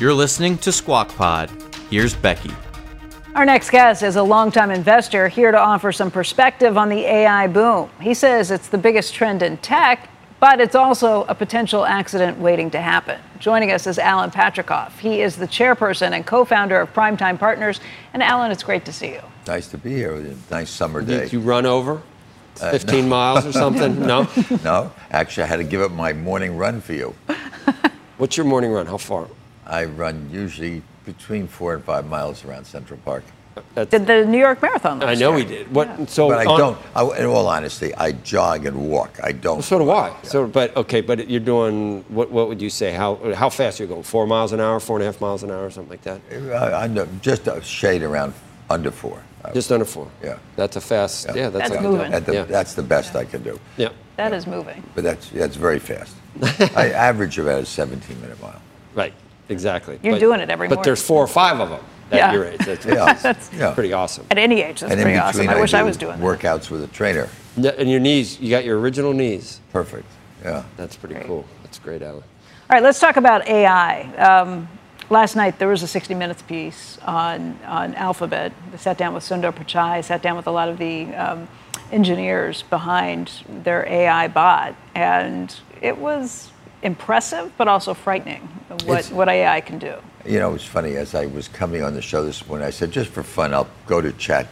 You're 0.00 0.14
listening 0.14 0.58
to 0.58 0.70
Squawk 0.70 1.08
Pod. 1.16 1.50
Here's 1.90 2.14
Becky. 2.14 2.52
Our 3.34 3.44
next 3.44 3.70
guest 3.70 4.04
is 4.04 4.14
a 4.14 4.22
longtime 4.22 4.70
investor 4.70 5.26
here 5.26 5.50
to 5.50 5.58
offer 5.58 5.90
some 5.90 6.08
perspective 6.12 6.78
on 6.78 6.88
the 6.88 7.00
AI 7.00 7.48
boom. 7.48 7.90
He 8.00 8.14
says 8.14 8.52
it's 8.52 8.68
the 8.68 8.78
biggest 8.78 9.12
trend 9.12 9.42
in 9.42 9.56
tech, 9.56 10.08
but 10.38 10.60
it's 10.60 10.76
also 10.76 11.24
a 11.24 11.34
potential 11.34 11.84
accident 11.84 12.38
waiting 12.38 12.70
to 12.70 12.80
happen. 12.80 13.18
Joining 13.40 13.72
us 13.72 13.88
is 13.88 13.98
Alan 13.98 14.30
Patricof. 14.30 14.96
He 15.00 15.20
is 15.20 15.34
the 15.34 15.48
chairperson 15.48 16.12
and 16.12 16.24
co 16.24 16.44
founder 16.44 16.80
of 16.80 16.94
Primetime 16.94 17.36
Partners. 17.36 17.80
And 18.14 18.22
Alan, 18.22 18.52
it's 18.52 18.62
great 18.62 18.84
to 18.84 18.92
see 18.92 19.08
you. 19.08 19.22
Nice 19.48 19.66
to 19.66 19.78
be 19.78 19.94
here. 19.94 20.32
Nice 20.48 20.70
summer 20.70 21.02
day. 21.02 21.22
Did 21.22 21.32
you 21.32 21.40
run 21.40 21.66
over? 21.66 22.00
Uh, 22.60 22.70
15 22.70 23.08
miles 23.08 23.44
or 23.44 23.50
something? 23.50 24.00
No? 24.06 24.28
no. 24.62 24.92
Actually, 25.10 25.42
I 25.42 25.46
had 25.46 25.56
to 25.56 25.64
give 25.64 25.80
up 25.80 25.90
my 25.90 26.12
morning 26.12 26.56
run 26.56 26.80
for 26.80 26.92
you. 26.92 27.16
What's 28.16 28.36
your 28.36 28.46
morning 28.46 28.70
run? 28.70 28.86
How 28.86 28.96
far? 28.96 29.26
I 29.68 29.84
run 29.84 30.28
usually 30.32 30.82
between 31.04 31.46
four 31.46 31.74
and 31.74 31.84
five 31.84 32.06
miles 32.08 32.44
around 32.44 32.64
Central 32.64 32.98
Park. 33.04 33.24
Did 33.74 34.06
the 34.06 34.24
New 34.24 34.38
York 34.38 34.62
Marathon 34.62 35.00
last 35.00 35.08
I 35.08 35.14
know 35.14 35.30
year. 35.30 35.36
we 35.36 35.44
did. 35.44 35.74
What? 35.74 36.08
So 36.08 36.28
but 36.28 36.38
I 36.38 36.46
on- 36.46 36.58
don't. 36.58 36.78
I, 36.94 37.18
in 37.18 37.26
all 37.26 37.48
honesty, 37.48 37.92
I 37.94 38.12
jog 38.12 38.66
and 38.66 38.88
walk. 38.88 39.18
I 39.22 39.32
don't. 39.32 39.62
So 39.62 39.78
do 39.78 39.90
I. 39.90 40.14
So, 40.22 40.46
but 40.46 40.76
okay, 40.76 41.00
but 41.00 41.28
you're 41.28 41.40
doing 41.40 42.04
what? 42.08 42.30
What 42.30 42.48
would 42.48 42.62
you 42.62 42.70
say? 42.70 42.92
How 42.92 43.16
how 43.34 43.50
fast 43.50 43.80
are 43.80 43.84
you 43.84 43.88
going? 43.88 44.04
Four 44.04 44.26
miles 44.28 44.52
an 44.52 44.60
hour, 44.60 44.78
four 44.78 44.96
and 44.96 45.02
a 45.02 45.06
half 45.06 45.20
miles 45.20 45.42
an 45.42 45.50
hour, 45.50 45.68
something 45.70 45.90
like 45.90 46.02
that. 46.02 46.20
I, 46.52 46.84
I 46.84 46.86
know, 46.86 47.08
just 47.20 47.48
a 47.48 47.60
shade 47.62 48.02
around 48.02 48.32
under 48.70 48.92
four. 48.92 49.22
Just 49.54 49.72
under 49.72 49.84
four. 49.84 50.08
Yeah. 50.22 50.38
That's 50.56 50.76
a 50.76 50.80
fast. 50.80 51.26
Yeah, 51.34 51.48
that's, 51.48 51.70
That's 51.70 51.80
a, 51.80 51.88
moving. 51.88 52.12
At 52.12 52.26
the, 52.26 52.34
Yeah. 52.34 52.44
That's 52.44 52.74
the 52.74 52.82
best 52.82 53.16
I 53.16 53.24
can 53.24 53.42
do. 53.42 53.58
Yeah. 53.76 53.90
That 54.16 54.32
is 54.34 54.46
moving. 54.46 54.82
But 54.94 55.04
that's 55.04 55.30
that's 55.30 55.56
very 55.56 55.78
fast. 55.78 56.14
I 56.76 56.90
average 56.90 57.38
about 57.38 57.62
a 57.62 57.66
17 57.66 58.20
minute 58.20 58.40
mile. 58.42 58.60
Right. 58.94 59.14
Exactly. 59.48 59.98
You're 60.02 60.18
doing 60.18 60.40
it 60.40 60.50
every 60.50 60.68
But 60.68 60.76
morning. 60.76 60.84
there's 60.88 61.02
four 61.02 61.22
or 61.22 61.26
five 61.26 61.60
of 61.60 61.70
them 61.70 61.80
at 62.10 62.16
Yeah. 62.16 62.32
your 62.32 62.44
age. 62.46 62.58
That's, 62.60 62.84
Yeah. 62.86 63.12
That's- 63.14 63.50
Yeah. 63.56 63.70
pretty 63.72 63.92
awesome. 63.92 64.26
At 64.30 64.38
any 64.38 64.60
age, 64.62 64.80
that's 64.80 64.92
and 64.92 65.00
pretty 65.02 65.18
awesome. 65.18 65.48
I 65.48 65.60
wish 65.60 65.74
I 65.74 65.82
was 65.82 65.96
doing 65.96 66.18
that. 66.18 66.24
workouts 66.24 66.70
with 66.70 66.82
a 66.84 66.86
trainer. 66.88 67.28
Yeah, 67.56 67.72
and 67.78 67.90
your 67.90 68.00
knees, 68.00 68.38
you 68.40 68.50
got 68.50 68.64
your 68.64 68.78
original 68.78 69.12
knees. 69.12 69.60
Perfect. 69.72 70.06
Yeah. 70.44 70.62
That's 70.76 70.96
pretty 70.96 71.16
cool. 71.26 71.44
That's 71.62 71.78
great, 71.78 72.02
Alan. 72.02 72.16
All 72.70 72.74
right, 72.76 72.82
let's 72.82 73.00
talk 73.00 73.16
about 73.16 73.48
AI. 73.48 74.02
Um, 74.16 74.68
last 75.10 75.34
night 75.36 75.58
there 75.58 75.68
was 75.68 75.82
a 75.82 75.88
60 75.88 76.14
Minutes 76.14 76.42
piece 76.42 76.98
on, 77.06 77.58
on 77.66 77.94
Alphabet. 77.94 78.52
They 78.70 78.76
sat 78.78 78.98
down 78.98 79.14
with 79.14 79.24
Sundar 79.24 79.52
Pichai, 79.52 80.04
sat 80.04 80.20
down 80.22 80.36
with 80.36 80.46
a 80.46 80.50
lot 80.50 80.68
of 80.68 80.78
the 80.78 81.06
um, 81.14 81.48
engineers 81.90 82.62
behind 82.68 83.32
their 83.64 83.86
AI 83.88 84.28
bot, 84.28 84.74
and 84.94 85.54
it 85.80 85.96
was 85.96 86.50
impressive, 86.82 87.52
but 87.56 87.68
also 87.68 87.94
frightening 87.94 88.40
what, 88.84 89.06
what 89.06 89.28
AI 89.28 89.60
can 89.60 89.78
do. 89.78 89.96
You 90.24 90.38
know, 90.38 90.54
it's 90.54 90.64
funny, 90.64 90.96
as 90.96 91.14
I 91.14 91.26
was 91.26 91.48
coming 91.48 91.82
on 91.82 91.94
the 91.94 92.02
show 92.02 92.24
this 92.24 92.46
morning, 92.46 92.66
I 92.66 92.70
said, 92.70 92.90
just 92.90 93.10
for 93.10 93.22
fun, 93.22 93.54
I'll 93.54 93.68
go 93.86 94.00
to 94.00 94.12
chat 94.12 94.46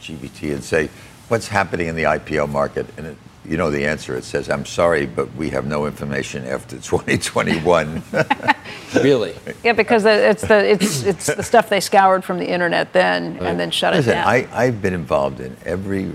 GBT 0.00 0.52
and 0.52 0.62
say, 0.62 0.88
what's 1.28 1.48
happening 1.48 1.88
in 1.88 1.96
the 1.96 2.04
IPO 2.04 2.48
market? 2.48 2.86
And 2.96 3.06
it, 3.06 3.16
you 3.44 3.56
know 3.56 3.70
the 3.70 3.84
answer. 3.86 4.16
It 4.16 4.22
says, 4.22 4.48
I'm 4.48 4.64
sorry, 4.64 5.06
but 5.06 5.34
we 5.34 5.50
have 5.50 5.66
no 5.66 5.86
information 5.86 6.46
after 6.46 6.76
2021. 6.80 8.02
really? 8.94 9.34
Yeah, 9.64 9.72
because 9.72 10.04
it's 10.04 10.42
the, 10.42 10.64
it's, 10.64 11.02
it's 11.02 11.26
the 11.26 11.42
stuff 11.42 11.68
they 11.68 11.80
scoured 11.80 12.24
from 12.24 12.38
the 12.38 12.48
internet 12.48 12.92
then 12.92 13.34
right. 13.34 13.42
and 13.42 13.58
then 13.58 13.70
shut 13.70 13.94
Listen, 13.94 14.12
it 14.12 14.14
down. 14.14 14.28
I, 14.28 14.48
I've 14.52 14.80
been 14.80 14.94
involved 14.94 15.40
in 15.40 15.56
every 15.64 16.12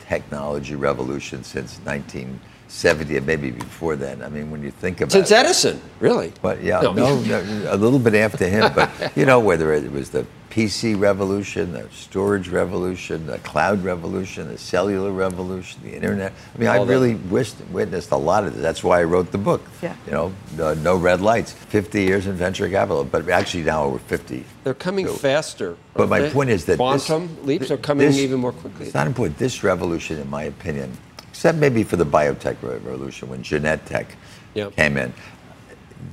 technology 0.00 0.74
revolution 0.74 1.42
since 1.42 1.78
19- 1.80 2.38
70, 2.68 3.20
maybe 3.20 3.50
before 3.50 3.96
then. 3.96 4.22
I 4.22 4.28
mean, 4.28 4.50
when 4.50 4.62
you 4.62 4.70
think 4.70 5.00
about 5.00 5.12
since 5.12 5.30
it. 5.30 5.34
Edison, 5.34 5.80
really. 6.00 6.32
But 6.42 6.62
yeah, 6.62 6.80
no. 6.80 6.92
No, 6.92 7.20
no, 7.22 7.74
a 7.74 7.76
little 7.76 7.98
bit 7.98 8.14
after 8.14 8.46
him. 8.46 8.72
But 8.74 8.90
you 9.16 9.26
know, 9.26 9.40
whether 9.40 9.72
it 9.72 9.90
was 9.90 10.10
the 10.10 10.26
PC 10.50 10.98
revolution, 10.98 11.72
the 11.72 11.88
storage 11.90 12.48
revolution, 12.48 13.26
the 13.26 13.38
cloud 13.38 13.84
revolution, 13.84 14.48
the 14.48 14.58
cellular 14.58 15.12
revolution, 15.12 15.80
the 15.82 15.94
internet. 15.94 16.32
I 16.54 16.58
mean, 16.58 16.68
All 16.68 16.82
I 16.82 16.84
really 16.84 17.14
wished, 17.14 17.56
witnessed 17.70 18.10
a 18.10 18.16
lot 18.16 18.44
of 18.44 18.54
this. 18.54 18.62
That's 18.62 18.82
why 18.82 19.00
I 19.00 19.04
wrote 19.04 19.30
the 19.30 19.38
book. 19.38 19.62
Yeah. 19.82 19.94
You 20.06 20.12
know, 20.12 20.32
uh, 20.60 20.74
no 20.74 20.96
red 20.96 21.20
lights. 21.20 21.52
50 21.52 22.02
years 22.02 22.26
in 22.26 22.34
venture 22.34 22.68
capital, 22.68 23.04
but 23.04 23.28
actually 23.28 23.64
now 23.64 23.88
we're 23.88 23.98
50. 23.98 24.44
They're 24.64 24.74
coming 24.74 25.06
so, 25.06 25.14
faster. 25.14 25.76
But 25.94 26.08
my 26.08 26.20
they? 26.20 26.30
point 26.30 26.50
is 26.50 26.64
that 26.64 26.76
quantum 26.76 27.28
this, 27.36 27.46
leaps 27.46 27.70
are 27.70 27.76
coming 27.76 28.06
this, 28.06 28.18
even 28.18 28.40
more 28.40 28.52
quickly. 28.52 28.86
It's 28.86 28.94
not 28.94 29.06
important. 29.06 29.38
This 29.38 29.62
revolution, 29.62 30.18
in 30.18 30.28
my 30.30 30.44
opinion, 30.44 30.96
except 31.38 31.56
maybe 31.56 31.84
for 31.84 31.94
the 31.94 32.04
biotech 32.04 32.56
revolution 32.62 33.28
when 33.28 33.44
Genentech 33.44 34.06
Yep. 34.54 34.74
came 34.74 34.96
in, 34.96 35.12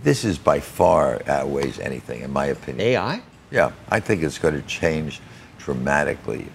this 0.04 0.24
is 0.24 0.38
by 0.38 0.60
far 0.60 1.20
outweighs 1.26 1.80
anything, 1.80 2.22
in 2.22 2.32
my 2.32 2.46
opinion. 2.46 2.90
AI? 2.90 3.24
Yeah, 3.50 3.72
I 3.90 4.00
think 4.02 4.22
it's 4.22 4.38
going 4.38 4.54
to 4.54 4.62
change 4.68 5.22
dramatically 5.58 6.46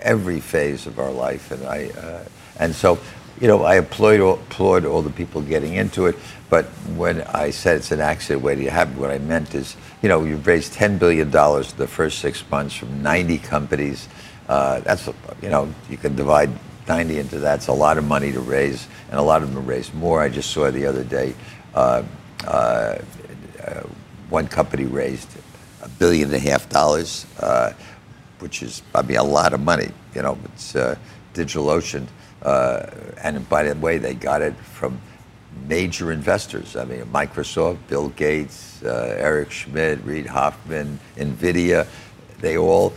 every 0.00 0.40
phase 0.40 0.88
of 0.88 0.98
our 0.98 1.12
life, 1.12 1.52
and 1.52 1.64
I 1.64 1.90
uh, 1.90 2.24
and 2.58 2.74
so 2.74 2.98
you 3.40 3.46
know 3.46 3.62
I 3.62 3.76
applaud 3.76 4.18
all, 4.18 4.34
applaud 4.34 4.84
all 4.84 5.02
the 5.02 5.10
people 5.10 5.40
getting 5.40 5.74
into 5.74 6.06
it. 6.06 6.16
But 6.50 6.64
when 6.96 7.22
I 7.22 7.50
said 7.50 7.76
it's 7.76 7.92
an 7.92 8.00
accident 8.00 8.42
waiting 8.42 8.64
to 8.64 8.72
happen, 8.72 8.98
what 8.98 9.12
I 9.12 9.18
meant 9.18 9.54
is 9.54 9.76
you 10.02 10.08
know 10.08 10.24
you've 10.24 10.44
raised 10.44 10.72
ten 10.72 10.98
billion 10.98 11.30
dollars 11.30 11.72
the 11.74 11.86
first 11.86 12.18
six 12.18 12.42
months 12.50 12.74
from 12.74 13.00
ninety 13.00 13.38
companies. 13.38 14.08
Uh, 14.48 14.80
that's 14.80 15.06
you 15.40 15.50
know 15.50 15.72
you 15.88 15.96
can 15.96 16.16
divide. 16.16 16.50
90 16.88 17.18
into 17.18 17.38
that's 17.38 17.68
a 17.68 17.72
lot 17.72 17.98
of 17.98 18.04
money 18.04 18.32
to 18.32 18.40
raise, 18.40 18.86
and 19.10 19.20
a 19.20 19.22
lot 19.22 19.42
of 19.42 19.52
them 19.52 19.66
raise 19.66 19.92
more. 19.92 20.22
I 20.22 20.28
just 20.28 20.50
saw 20.50 20.70
the 20.70 20.86
other 20.86 21.04
day 21.04 21.34
uh, 21.74 22.02
uh, 22.46 22.98
one 24.30 24.48
company 24.48 24.84
raised 24.84 25.28
a 25.82 25.88
billion 25.88 26.26
and 26.32 26.34
a 26.34 26.38
half 26.38 26.68
dollars, 26.68 27.26
uh, 27.40 27.72
which 28.40 28.62
is, 28.62 28.82
I 28.94 29.02
mean, 29.02 29.16
a 29.16 29.22
lot 29.22 29.52
of 29.52 29.60
money. 29.60 29.88
You 30.14 30.22
know, 30.22 30.38
it's 30.54 30.76
uh, 30.76 30.96
DigitalOcean. 31.34 32.06
Uh, 32.42 32.86
and 33.22 33.48
by 33.48 33.64
the 33.64 33.78
way, 33.78 33.98
they 33.98 34.14
got 34.14 34.42
it 34.42 34.54
from 34.56 35.00
major 35.66 36.12
investors. 36.12 36.76
I 36.76 36.84
mean, 36.84 37.04
Microsoft, 37.06 37.78
Bill 37.88 38.10
Gates, 38.10 38.82
uh, 38.82 39.16
Eric 39.18 39.50
Schmidt, 39.50 40.04
Reid 40.04 40.26
Hoffman, 40.26 41.00
NVIDIA. 41.16 41.86
They 42.40 42.56
all, 42.56 42.92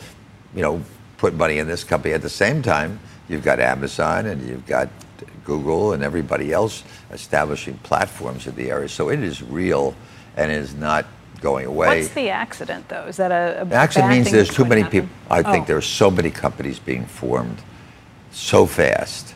you 0.56 0.62
know, 0.62 0.84
put 1.18 1.34
money 1.34 1.58
in 1.58 1.68
this 1.68 1.84
company. 1.84 2.14
At 2.14 2.22
the 2.22 2.30
same 2.30 2.62
time, 2.62 3.00
you've 3.30 3.44
got 3.44 3.60
Amazon 3.60 4.26
and 4.28 4.48
you've 4.48 4.66
got 4.66 4.90
Google 5.46 5.94
and 5.94 6.04
everybody 6.04 6.52
else 6.54 6.84
establishing 7.12 7.78
platforms 7.80 8.48
in 8.48 8.56
the 8.56 8.70
area. 8.72 8.90
So 8.90 9.10
it 9.10 9.20
is 9.22 9.42
real 9.42 9.96
and 10.38 10.52
it 10.52 10.58
is 10.58 10.74
not 10.76 11.06
going 11.42 11.66
away. 11.66 12.02
What's 12.02 12.14
the 12.14 12.30
accident 12.30 12.88
though? 12.90 13.06
Is 13.06 13.18
that 13.18 13.32
a, 13.32 13.62
a 13.62 13.66
bad 13.66 13.96
means 14.10 14.32
there's 14.32 14.50
too 14.50 14.66
many 14.66 14.82
happen? 14.82 15.02
people. 15.04 15.16
I 15.30 15.42
think 15.42 15.64
Oh. 15.64 15.68
there 15.68 15.78
are 15.78 15.82
so 15.82 16.12
many 16.12 16.30
companies 16.32 16.80
being 16.80 17.06
formed 17.06 17.58
so 18.32 18.66
fast. 18.66 19.36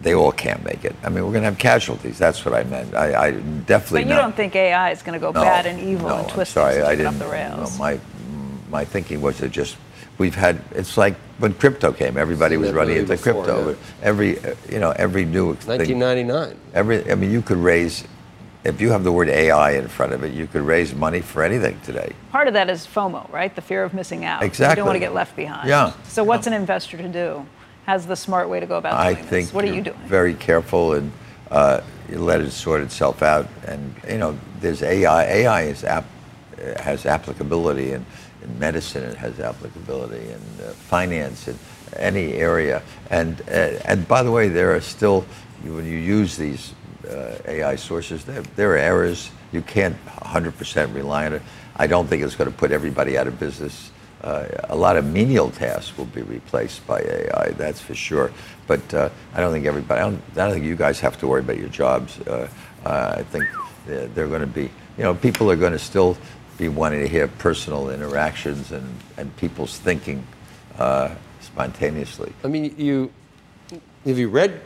They 0.00 0.14
all 0.14 0.30
can't 0.30 0.62
make 0.64 0.84
it. 0.84 0.94
I 1.02 1.08
mean, 1.08 1.24
we're 1.24 1.32
going 1.32 1.42
to 1.42 1.50
have 1.50 1.58
casualties. 1.58 2.18
That's 2.18 2.44
what 2.44 2.54
I 2.54 2.62
meant. 2.64 2.94
I, 2.94 3.26
I 3.26 3.30
definitely 3.32 4.04
But 4.04 4.08
you 4.10 4.14
not. 4.14 4.22
don't 4.22 4.36
think 4.36 4.54
AI 4.54 4.90
is 4.92 5.02
going 5.02 5.14
to 5.14 5.18
go 5.18 5.32
No, 5.32 5.40
bad 5.42 5.66
and 5.66 5.80
evil 5.80 6.08
no, 6.08 6.16
and 6.18 6.26
I'm 6.26 6.30
twist 6.32 6.52
sorry, 6.52 6.74
things 6.74 6.84
I 6.86 6.92
and 6.92 6.98
take 6.98 7.00
it 7.00 7.10
didn't. 7.10 7.22
off 7.22 7.28
the 7.28 7.32
rails? 7.32 7.72
No, 7.72 7.78
my 7.84 8.00
my 8.70 8.84
thinking 8.84 9.20
was 9.22 9.38
to 9.38 9.48
just 9.48 9.76
we've 10.18 10.34
had. 10.34 10.60
It's 10.72 10.96
like 10.96 11.14
when 11.38 11.54
crypto 11.54 11.92
came. 11.92 12.16
Everybody 12.16 12.56
was 12.56 12.72
running 12.72 12.96
into 12.98 13.12
before, 13.12 13.44
crypto. 13.44 13.70
yeah. 13.70 13.76
Every 14.02 14.38
uh, 14.38 14.54
you 14.68 14.78
know 14.80 14.90
every 14.92 15.24
new 15.24 15.54
thing. 15.54 15.78
1999. 15.78 16.56
Every 16.74 17.10
I 17.10 17.14
mean, 17.14 17.30
you 17.30 17.42
could 17.42 17.58
raise. 17.58 18.04
If 18.64 18.80
you 18.80 18.90
have 18.90 19.04
the 19.04 19.12
word 19.12 19.28
AI 19.28 19.72
in 19.72 19.88
front 19.88 20.12
of 20.12 20.24
it, 20.24 20.34
you 20.34 20.46
could 20.46 20.62
raise 20.62 20.92
money 20.92 21.20
for 21.20 21.42
anything 21.42 21.80
today. 21.84 22.12
Part 22.32 22.48
of 22.48 22.54
that 22.54 22.68
is 22.68 22.86
FOMO, 22.86 23.30
right? 23.32 23.54
The 23.54 23.62
fear 23.62 23.84
of 23.84 23.94
missing 23.94 24.24
out. 24.24 24.42
Exactly. 24.42 24.46
You 24.46 24.48
Exactly. 24.50 24.76
don't 24.76 24.86
want 24.86 24.96
to 24.96 25.00
get 25.00 25.14
left 25.14 25.36
behind. 25.36 25.68
Yeah. 25.68 25.92
So 26.04 26.24
what's 26.24 26.46
an 26.48 26.52
investor 26.52 26.96
to 26.98 27.08
do? 27.08 27.46
How's 27.86 28.04
the 28.04 28.16
smart 28.16 28.48
way 28.50 28.60
to 28.60 28.66
go 28.66 28.76
about 28.76 28.94
I 28.94 29.14
think 29.14 29.46
this? 29.46 29.52
What 29.54 29.64
are 29.64 29.68
you 29.68 29.74
you're 29.74 29.84
doing? 29.84 29.98
Very 30.06 30.34
careful 30.34 30.94
and 30.94 31.10
uh, 31.50 31.80
you 32.10 32.18
let 32.18 32.40
it 32.40 32.50
sort 32.50 32.82
itself 32.82 33.22
out. 33.22 33.48
And 33.66 33.94
you 34.08 34.18
know, 34.18 34.36
there's 34.60 34.82
AI. 34.82 35.24
AI 35.24 35.62
is 35.62 35.84
ap- 35.84 36.04
uh, 36.60 36.82
has 36.82 37.06
applicability 37.06 37.92
in, 37.92 38.04
in 38.42 38.58
medicine. 38.58 39.04
It 39.04 39.16
has 39.16 39.40
applicability 39.40 40.30
in 40.30 40.64
uh, 40.64 40.70
finance 40.72 41.48
in 41.48 41.58
any 41.96 42.34
area. 42.34 42.82
And 43.10 43.40
uh, 43.48 43.80
and 43.84 44.06
by 44.06 44.22
the 44.22 44.30
way, 44.30 44.48
there 44.48 44.74
are 44.74 44.80
still 44.80 45.24
when 45.62 45.84
you 45.84 45.98
use 45.98 46.36
these 46.36 46.74
uh, 47.08 47.38
AI 47.46 47.76
sources, 47.76 48.24
there, 48.24 48.42
there 48.56 48.72
are 48.72 48.78
errors. 48.78 49.30
You 49.52 49.62
can't 49.62 49.96
100% 50.06 50.94
rely 50.94 51.26
on 51.26 51.34
it. 51.34 51.42
I 51.76 51.86
don't 51.86 52.06
think 52.06 52.22
it's 52.22 52.34
going 52.34 52.50
to 52.50 52.56
put 52.56 52.70
everybody 52.70 53.16
out 53.16 53.26
of 53.26 53.38
business. 53.38 53.90
Uh, 54.22 54.46
a 54.64 54.76
lot 54.76 54.96
of 54.96 55.04
menial 55.04 55.50
tasks 55.50 55.96
will 55.96 56.06
be 56.06 56.22
replaced 56.22 56.84
by 56.86 57.00
AI, 57.00 57.50
that's 57.56 57.80
for 57.80 57.94
sure. 57.94 58.32
But 58.66 58.92
uh, 58.92 59.10
I 59.32 59.40
don't 59.40 59.52
think 59.52 59.66
everybody, 59.66 60.00
I 60.00 60.04
don't, 60.04 60.22
I 60.32 60.34
don't 60.34 60.52
think 60.52 60.64
you 60.64 60.76
guys 60.76 60.98
have 61.00 61.18
to 61.20 61.26
worry 61.26 61.40
about 61.40 61.56
your 61.56 61.68
jobs. 61.68 62.20
Uh, 62.20 62.48
I 62.84 63.22
think 63.22 63.44
they're, 63.86 64.08
they're 64.08 64.28
going 64.28 64.40
to 64.40 64.46
be, 64.46 64.70
you 64.96 65.04
know, 65.04 65.14
people 65.14 65.50
are 65.50 65.56
going 65.56 65.72
to 65.72 65.78
still 65.78 66.16
be 66.58 66.68
wanting 66.68 67.00
to 67.00 67.08
hear 67.08 67.28
personal 67.28 67.88
interactions 67.90 68.72
and, 68.72 68.86
and 69.16 69.34
people's 69.36 69.78
thinking 69.78 70.26
uh, 70.78 71.14
spontaneously. 71.40 72.32
I 72.44 72.48
mean, 72.48 72.74
you 72.76 73.10
have 74.04 74.18
you 74.18 74.28
read 74.28 74.60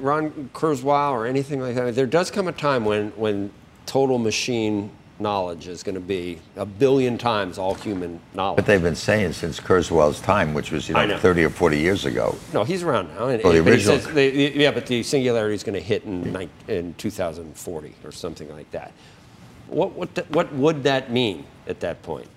Ron 0.00 0.50
Kurzweil 0.54 1.10
or 1.12 1.26
anything 1.26 1.60
like 1.60 1.74
that? 1.74 1.94
There 1.94 2.06
does 2.06 2.30
come 2.30 2.46
a 2.48 2.52
time 2.52 2.84
when 2.84 3.08
when 3.16 3.50
total 3.86 4.18
machine 4.18 4.90
knowledge 5.20 5.66
is 5.66 5.82
going 5.82 5.94
to 5.96 6.00
be 6.00 6.38
a 6.56 6.64
billion 6.64 7.18
times 7.18 7.58
all 7.58 7.74
human 7.74 8.20
knowledge. 8.34 8.56
But 8.56 8.66
they've 8.66 8.82
been 8.82 8.94
saying 8.94 9.32
since 9.32 9.58
Kurzweil's 9.58 10.20
time, 10.20 10.54
which 10.54 10.70
was, 10.70 10.88
you 10.88 10.94
know, 10.94 11.06
know. 11.06 11.18
30 11.18 11.44
or 11.44 11.50
40 11.50 11.76
years 11.78 12.04
ago. 12.04 12.36
No, 12.54 12.62
he's 12.62 12.84
around 12.84 13.08
now. 13.16 13.26
And, 13.26 13.42
Well, 13.42 13.52
the 13.52 13.58
but 13.60 13.64
he 13.64 13.70
original- 13.70 13.98
says 13.98 14.14
they- 14.14 14.52
yeah, 14.52 14.70
but 14.70 14.86
the 14.86 15.02
singularity 15.02 15.56
is 15.56 15.64
going 15.64 15.74
to 15.74 15.80
hit 15.84 16.04
in, 16.04 16.48
in 16.68 16.94
2040 16.94 17.94
or 18.04 18.12
something 18.12 18.48
like 18.52 18.70
that. 18.70 18.92
What, 19.68 19.92
what, 19.92 20.30
what 20.30 20.52
would 20.54 20.82
that 20.84 21.10
mean 21.10 21.44
at 21.66 21.80
that 21.80 22.02
point? 22.02 22.28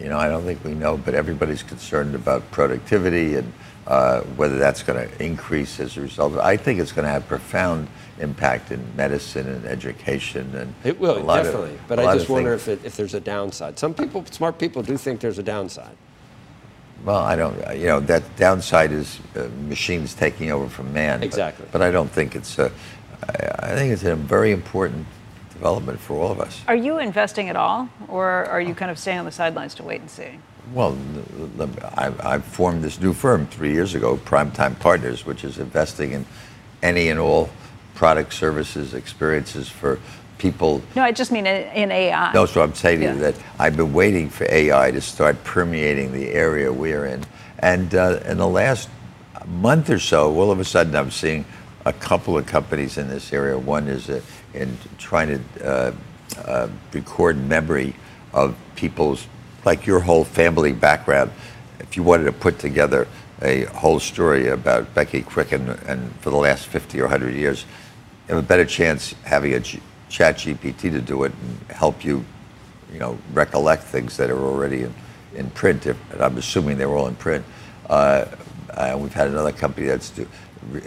You 0.00 0.08
know, 0.08 0.18
I 0.18 0.28
don't 0.28 0.44
think 0.44 0.62
we 0.64 0.74
know, 0.74 0.96
but 0.96 1.14
everybody's 1.14 1.62
concerned 1.62 2.14
about 2.14 2.50
productivity 2.50 3.36
and 3.36 3.52
uh, 3.86 4.20
whether 4.36 4.58
that's 4.58 4.82
going 4.82 5.08
to 5.08 5.24
increase 5.24 5.80
as 5.80 5.96
a 5.96 6.02
result. 6.02 6.36
I 6.38 6.56
think 6.58 6.78
it's 6.78 6.92
going 6.92 7.06
to 7.06 7.10
have 7.10 7.26
profound 7.26 7.88
impact 8.18 8.70
in 8.70 8.84
medicine 8.96 9.48
and 9.48 9.64
education 9.64 10.54
and 10.54 10.74
it 10.84 10.98
will 11.00 11.24
definitely. 11.24 11.74
Of, 11.74 11.88
but 11.88 11.98
I 11.98 12.14
just 12.14 12.28
wonder 12.28 12.52
if 12.52 12.68
it, 12.68 12.84
if 12.84 12.96
there's 12.96 13.14
a 13.14 13.20
downside. 13.20 13.78
Some 13.78 13.94
people, 13.94 14.24
smart 14.26 14.58
people, 14.58 14.82
do 14.82 14.96
think 14.96 15.20
there's 15.20 15.38
a 15.38 15.42
downside. 15.42 15.96
Well, 17.04 17.20
I 17.20 17.36
don't. 17.36 17.56
You 17.78 17.86
know, 17.86 18.00
that 18.00 18.36
downside 18.36 18.92
is 18.92 19.20
uh, 19.36 19.48
machines 19.68 20.14
taking 20.14 20.50
over 20.50 20.68
from 20.68 20.92
man. 20.92 21.22
Exactly. 21.22 21.64
But, 21.66 21.78
but 21.78 21.82
I 21.82 21.90
don't 21.90 22.10
think 22.10 22.34
it's 22.34 22.58
a. 22.58 22.72
I 23.60 23.74
think 23.74 23.92
it's 23.92 24.04
a 24.04 24.16
very 24.16 24.52
important 24.52 25.06
development 25.58 25.98
for 25.98 26.14
all 26.14 26.30
of 26.30 26.40
us. 26.40 26.62
Are 26.68 26.76
you 26.76 26.98
investing 26.98 27.48
at 27.48 27.56
all, 27.56 27.88
or 28.08 28.28
are 28.46 28.60
you 28.60 28.74
kind 28.74 28.90
of 28.90 28.98
staying 28.98 29.18
on 29.18 29.24
the 29.24 29.32
sidelines 29.32 29.74
to 29.74 29.82
wait 29.82 30.00
and 30.00 30.08
see? 30.08 30.38
Well, 30.72 30.96
I, 31.96 32.12
I 32.22 32.38
formed 32.38 32.84
this 32.84 33.00
new 33.00 33.12
firm 33.12 33.46
three 33.48 33.72
years 33.72 33.94
ago, 33.94 34.16
Primetime 34.18 34.78
Partners, 34.78 35.26
which 35.26 35.42
is 35.42 35.58
investing 35.58 36.12
in 36.12 36.26
any 36.82 37.08
and 37.08 37.18
all 37.18 37.50
product, 37.94 38.32
services, 38.32 38.94
experiences 38.94 39.68
for 39.68 39.98
people. 40.36 40.80
No, 40.94 41.02
I 41.02 41.10
just 41.10 41.32
mean 41.32 41.46
in 41.46 41.90
AI. 41.90 42.32
No, 42.32 42.46
so 42.46 42.62
I'm 42.62 42.74
saying 42.74 43.02
yeah. 43.02 43.14
that 43.14 43.34
I've 43.58 43.76
been 43.76 43.92
waiting 43.92 44.28
for 44.30 44.46
AI 44.48 44.92
to 44.92 45.00
start 45.00 45.42
permeating 45.42 46.12
the 46.12 46.28
area 46.28 46.72
we're 46.72 47.06
in. 47.06 47.24
And 47.58 47.92
uh, 47.94 48.20
in 48.24 48.38
the 48.38 48.46
last 48.46 48.88
month 49.46 49.90
or 49.90 49.98
so, 49.98 50.32
all 50.38 50.52
of 50.52 50.60
a 50.60 50.64
sudden 50.64 50.94
I'm 50.94 51.10
seeing 51.10 51.44
a 51.88 51.92
couple 51.94 52.36
of 52.36 52.46
companies 52.46 52.98
in 52.98 53.08
this 53.08 53.32
area. 53.32 53.58
One 53.58 53.88
is 53.88 54.10
uh, 54.10 54.20
in 54.52 54.76
trying 54.98 55.28
to 55.28 55.66
uh, 55.66 55.92
uh 56.36 56.68
record 56.92 57.36
memory 57.36 57.94
of 58.34 58.54
people's 58.76 59.26
like 59.64 59.86
your 59.86 60.00
whole 60.00 60.24
family 60.24 60.72
background, 60.72 61.30
if 61.80 61.96
you 61.96 62.02
wanted 62.02 62.24
to 62.24 62.32
put 62.32 62.58
together 62.58 63.08
a 63.42 63.64
whole 63.64 64.00
story 64.00 64.48
about 64.48 64.94
Becky 64.94 65.22
Quick 65.22 65.52
and, 65.52 65.70
and 65.86 66.14
for 66.20 66.30
the 66.30 66.36
last 66.36 66.66
50 66.66 66.98
or 67.00 67.04
100 67.04 67.34
years, 67.34 67.64
you 68.26 68.34
have 68.34 68.44
a 68.44 68.46
better 68.46 68.64
chance 68.64 69.14
having 69.24 69.54
a 69.54 69.60
G- 69.60 69.80
chat 70.08 70.36
GPT 70.36 70.90
to 70.90 71.00
do 71.00 71.24
it 71.24 71.32
and 71.32 71.70
help 71.70 72.04
you, 72.04 72.24
you 72.92 72.98
know, 72.98 73.18
recollect 73.32 73.84
things 73.84 74.16
that 74.16 74.30
are 74.30 74.38
already 74.38 74.82
in, 74.82 74.94
in 75.34 75.50
print. 75.50 75.86
If, 75.86 75.96
I'm 76.20 76.36
assuming 76.36 76.78
they're 76.78 76.94
all 76.94 77.08
in 77.08 77.16
print. 77.16 77.44
Uh, 77.88 78.26
uh, 78.70 78.98
we've 79.00 79.12
had 79.12 79.28
another 79.28 79.52
company 79.52 79.86
that's, 79.86 80.10
do, 80.10 80.26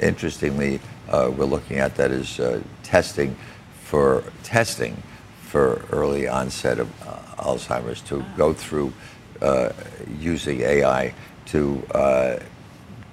interestingly, 0.01 0.79
we're 1.11 1.45
looking 1.45 1.77
at 1.77 1.95
that 1.95 2.11
is 2.11 2.39
uh, 2.39 2.61
testing 2.83 3.35
for 3.83 4.23
testing 4.43 4.95
for 5.41 5.83
early 5.91 6.27
onset 6.27 6.79
of 6.79 6.89
uh, 7.07 7.43
Alzheimer's 7.43 8.01
to 8.01 8.23
go 8.37 8.53
through 8.53 8.93
uh, 9.41 9.73
using 10.17 10.61
AI 10.61 11.13
to 11.47 11.83
uh, 11.93 12.39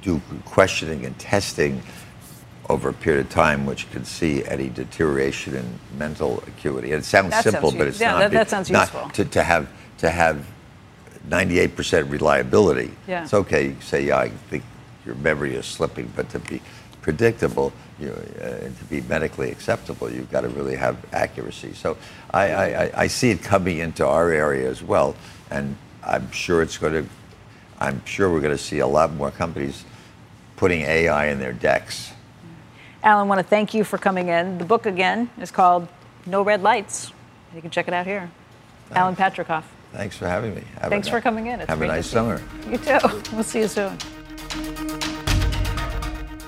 do 0.02 0.20
questioning 0.44 1.04
and 1.04 1.18
testing 1.18 1.82
over 2.68 2.90
a 2.90 2.92
period 2.92 3.26
of 3.26 3.32
time, 3.32 3.66
which 3.66 3.90
could 3.90 4.06
see 4.06 4.44
any 4.44 4.68
deterioration 4.68 5.56
in 5.56 5.78
mental 5.98 6.42
acuity. 6.46 6.92
And 6.92 7.02
it 7.02 7.06
sounds 7.06 7.30
that 7.30 7.44
simple, 7.44 7.70
sounds 7.70 7.78
but 7.78 7.88
it's 7.88 8.00
yeah, 8.00 8.12
not. 8.12 8.18
That, 8.18 8.30
that 8.30 8.50
sounds 8.50 8.70
not 8.70 8.92
useful. 8.92 9.10
To, 9.10 9.24
to 9.24 9.42
have 9.42 9.68
to 9.98 10.10
have 10.10 10.46
98% 11.28 12.10
reliability. 12.10 12.92
Yeah. 13.06 13.24
It's 13.24 13.34
okay. 13.34 13.68
You 13.68 13.76
say, 13.80 14.04
yeah, 14.04 14.18
I 14.18 14.28
think 14.28 14.62
your 15.04 15.14
memory 15.16 15.54
is 15.54 15.66
slipping, 15.66 16.12
but 16.14 16.28
to 16.30 16.38
be 16.38 16.60
predictable, 17.08 17.72
you 17.98 18.10
uh, 18.10 18.48
to 18.58 18.84
be 18.90 19.00
medically 19.00 19.50
acceptable, 19.50 20.12
you've 20.12 20.30
got 20.30 20.42
to 20.42 20.48
really 20.50 20.76
have 20.76 20.94
accuracy. 21.14 21.72
So 21.72 21.96
I, 22.32 22.52
I, 22.52 22.90
I 23.04 23.06
see 23.06 23.30
it 23.30 23.42
coming 23.42 23.78
into 23.78 24.06
our 24.06 24.30
area 24.30 24.68
as 24.68 24.82
well, 24.82 25.16
and 25.50 25.74
I'm 26.04 26.30
sure 26.30 26.60
it's 26.60 26.76
going 26.76 26.92
to. 26.92 27.08
I'm 27.80 28.04
sure 28.04 28.30
we're 28.30 28.42
going 28.42 28.56
to 28.56 28.62
see 28.62 28.80
a 28.80 28.86
lot 28.86 29.14
more 29.14 29.30
companies 29.30 29.84
putting 30.56 30.82
AI 30.82 31.28
in 31.28 31.38
their 31.38 31.54
decks. 31.54 32.12
Alan, 33.02 33.26
I 33.26 33.28
want 33.28 33.38
to 33.38 33.46
thank 33.46 33.72
you 33.72 33.84
for 33.84 33.96
coming 33.96 34.28
in. 34.28 34.58
The 34.58 34.66
book 34.66 34.84
again 34.84 35.30
is 35.40 35.50
called 35.50 35.88
No 36.26 36.42
Red 36.42 36.62
Lights. 36.62 37.12
You 37.54 37.62
can 37.62 37.70
check 37.70 37.88
it 37.88 37.94
out 37.94 38.04
here. 38.04 38.30
Alan 38.90 39.16
Patricof. 39.16 39.62
Thanks 39.92 40.16
for 40.16 40.26
having 40.26 40.54
me. 40.54 40.62
Have 40.80 40.90
Thanks 40.90 41.08
a, 41.08 41.10
for 41.12 41.22
coming 41.22 41.46
in. 41.46 41.60
It's 41.60 41.70
have 41.70 41.80
a 41.80 41.86
nice 41.86 42.06
summer. 42.06 42.42
You 42.68 42.76
too. 42.76 42.98
We'll 43.32 43.44
see 43.44 43.60
you 43.60 43.68
soon. 43.68 43.96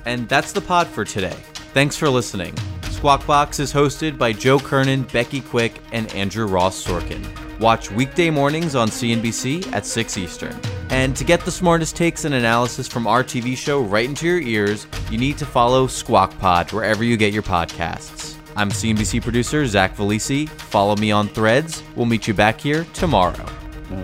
And 0.05 0.29
that's 0.29 0.53
the 0.53 0.61
pod 0.61 0.87
for 0.87 1.05
today. 1.05 1.37
Thanks 1.73 1.97
for 1.97 2.09
listening. 2.09 2.55
Squawk 2.91 3.27
Box 3.27 3.61
is 3.61 3.73
hosted 3.73 4.19
by 4.19 4.33
Joe 4.33 4.59
Kernen, 4.59 5.11
Becky 5.13 5.41
Quick, 5.41 5.75
and 5.93 6.13
Andrew 6.15 6.47
Ross 6.47 6.85
Sorkin. 6.85 7.25
Watch 7.59 7.91
weekday 7.91 8.31
mornings 8.31 8.75
on 8.75 8.89
CNBC 8.89 9.73
at 9.73 9.87
6 9.87 10.19
Eastern. 10.19 10.59
And 10.91 11.15
to 11.17 11.25
get 11.25 11.45
the 11.45 11.51
smartest 11.51 11.95
takes 11.95 12.25
and 12.25 12.35
analysis 12.35 12.89
from 12.89 13.07
our 13.07 13.23
TV 13.23 13.57
show 13.57 13.83
right 13.83 14.07
into 14.09 14.27
your 14.27 14.41
ears, 14.41 14.87
you 15.11 15.19
need 15.19 15.39
to 15.39 15.47
follow 15.47 15.87
Squawk 15.87 16.37
Pod 16.39 16.73
wherever 16.73 17.05
you 17.05 17.17
get 17.17 17.33
your 17.33 17.43
podcasts. 17.43 18.37
I'm 18.57 18.71
CNBC 18.71 19.23
producer 19.23 19.67
Zach 19.67 19.97
Vallese. 19.97 20.49
Follow 20.49 20.97
me 20.97 21.11
on 21.11 21.29
threads. 21.29 21.83
We'll 21.95 22.07
meet 22.07 22.27
you 22.27 22.35
back 22.35 22.61
here 22.61 22.85
tomorrow. 22.93 23.47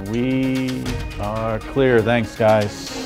We 0.09 0.85
are 1.19 1.59
clear. 1.59 2.01
Thanks, 2.01 2.37
guys. 2.37 3.06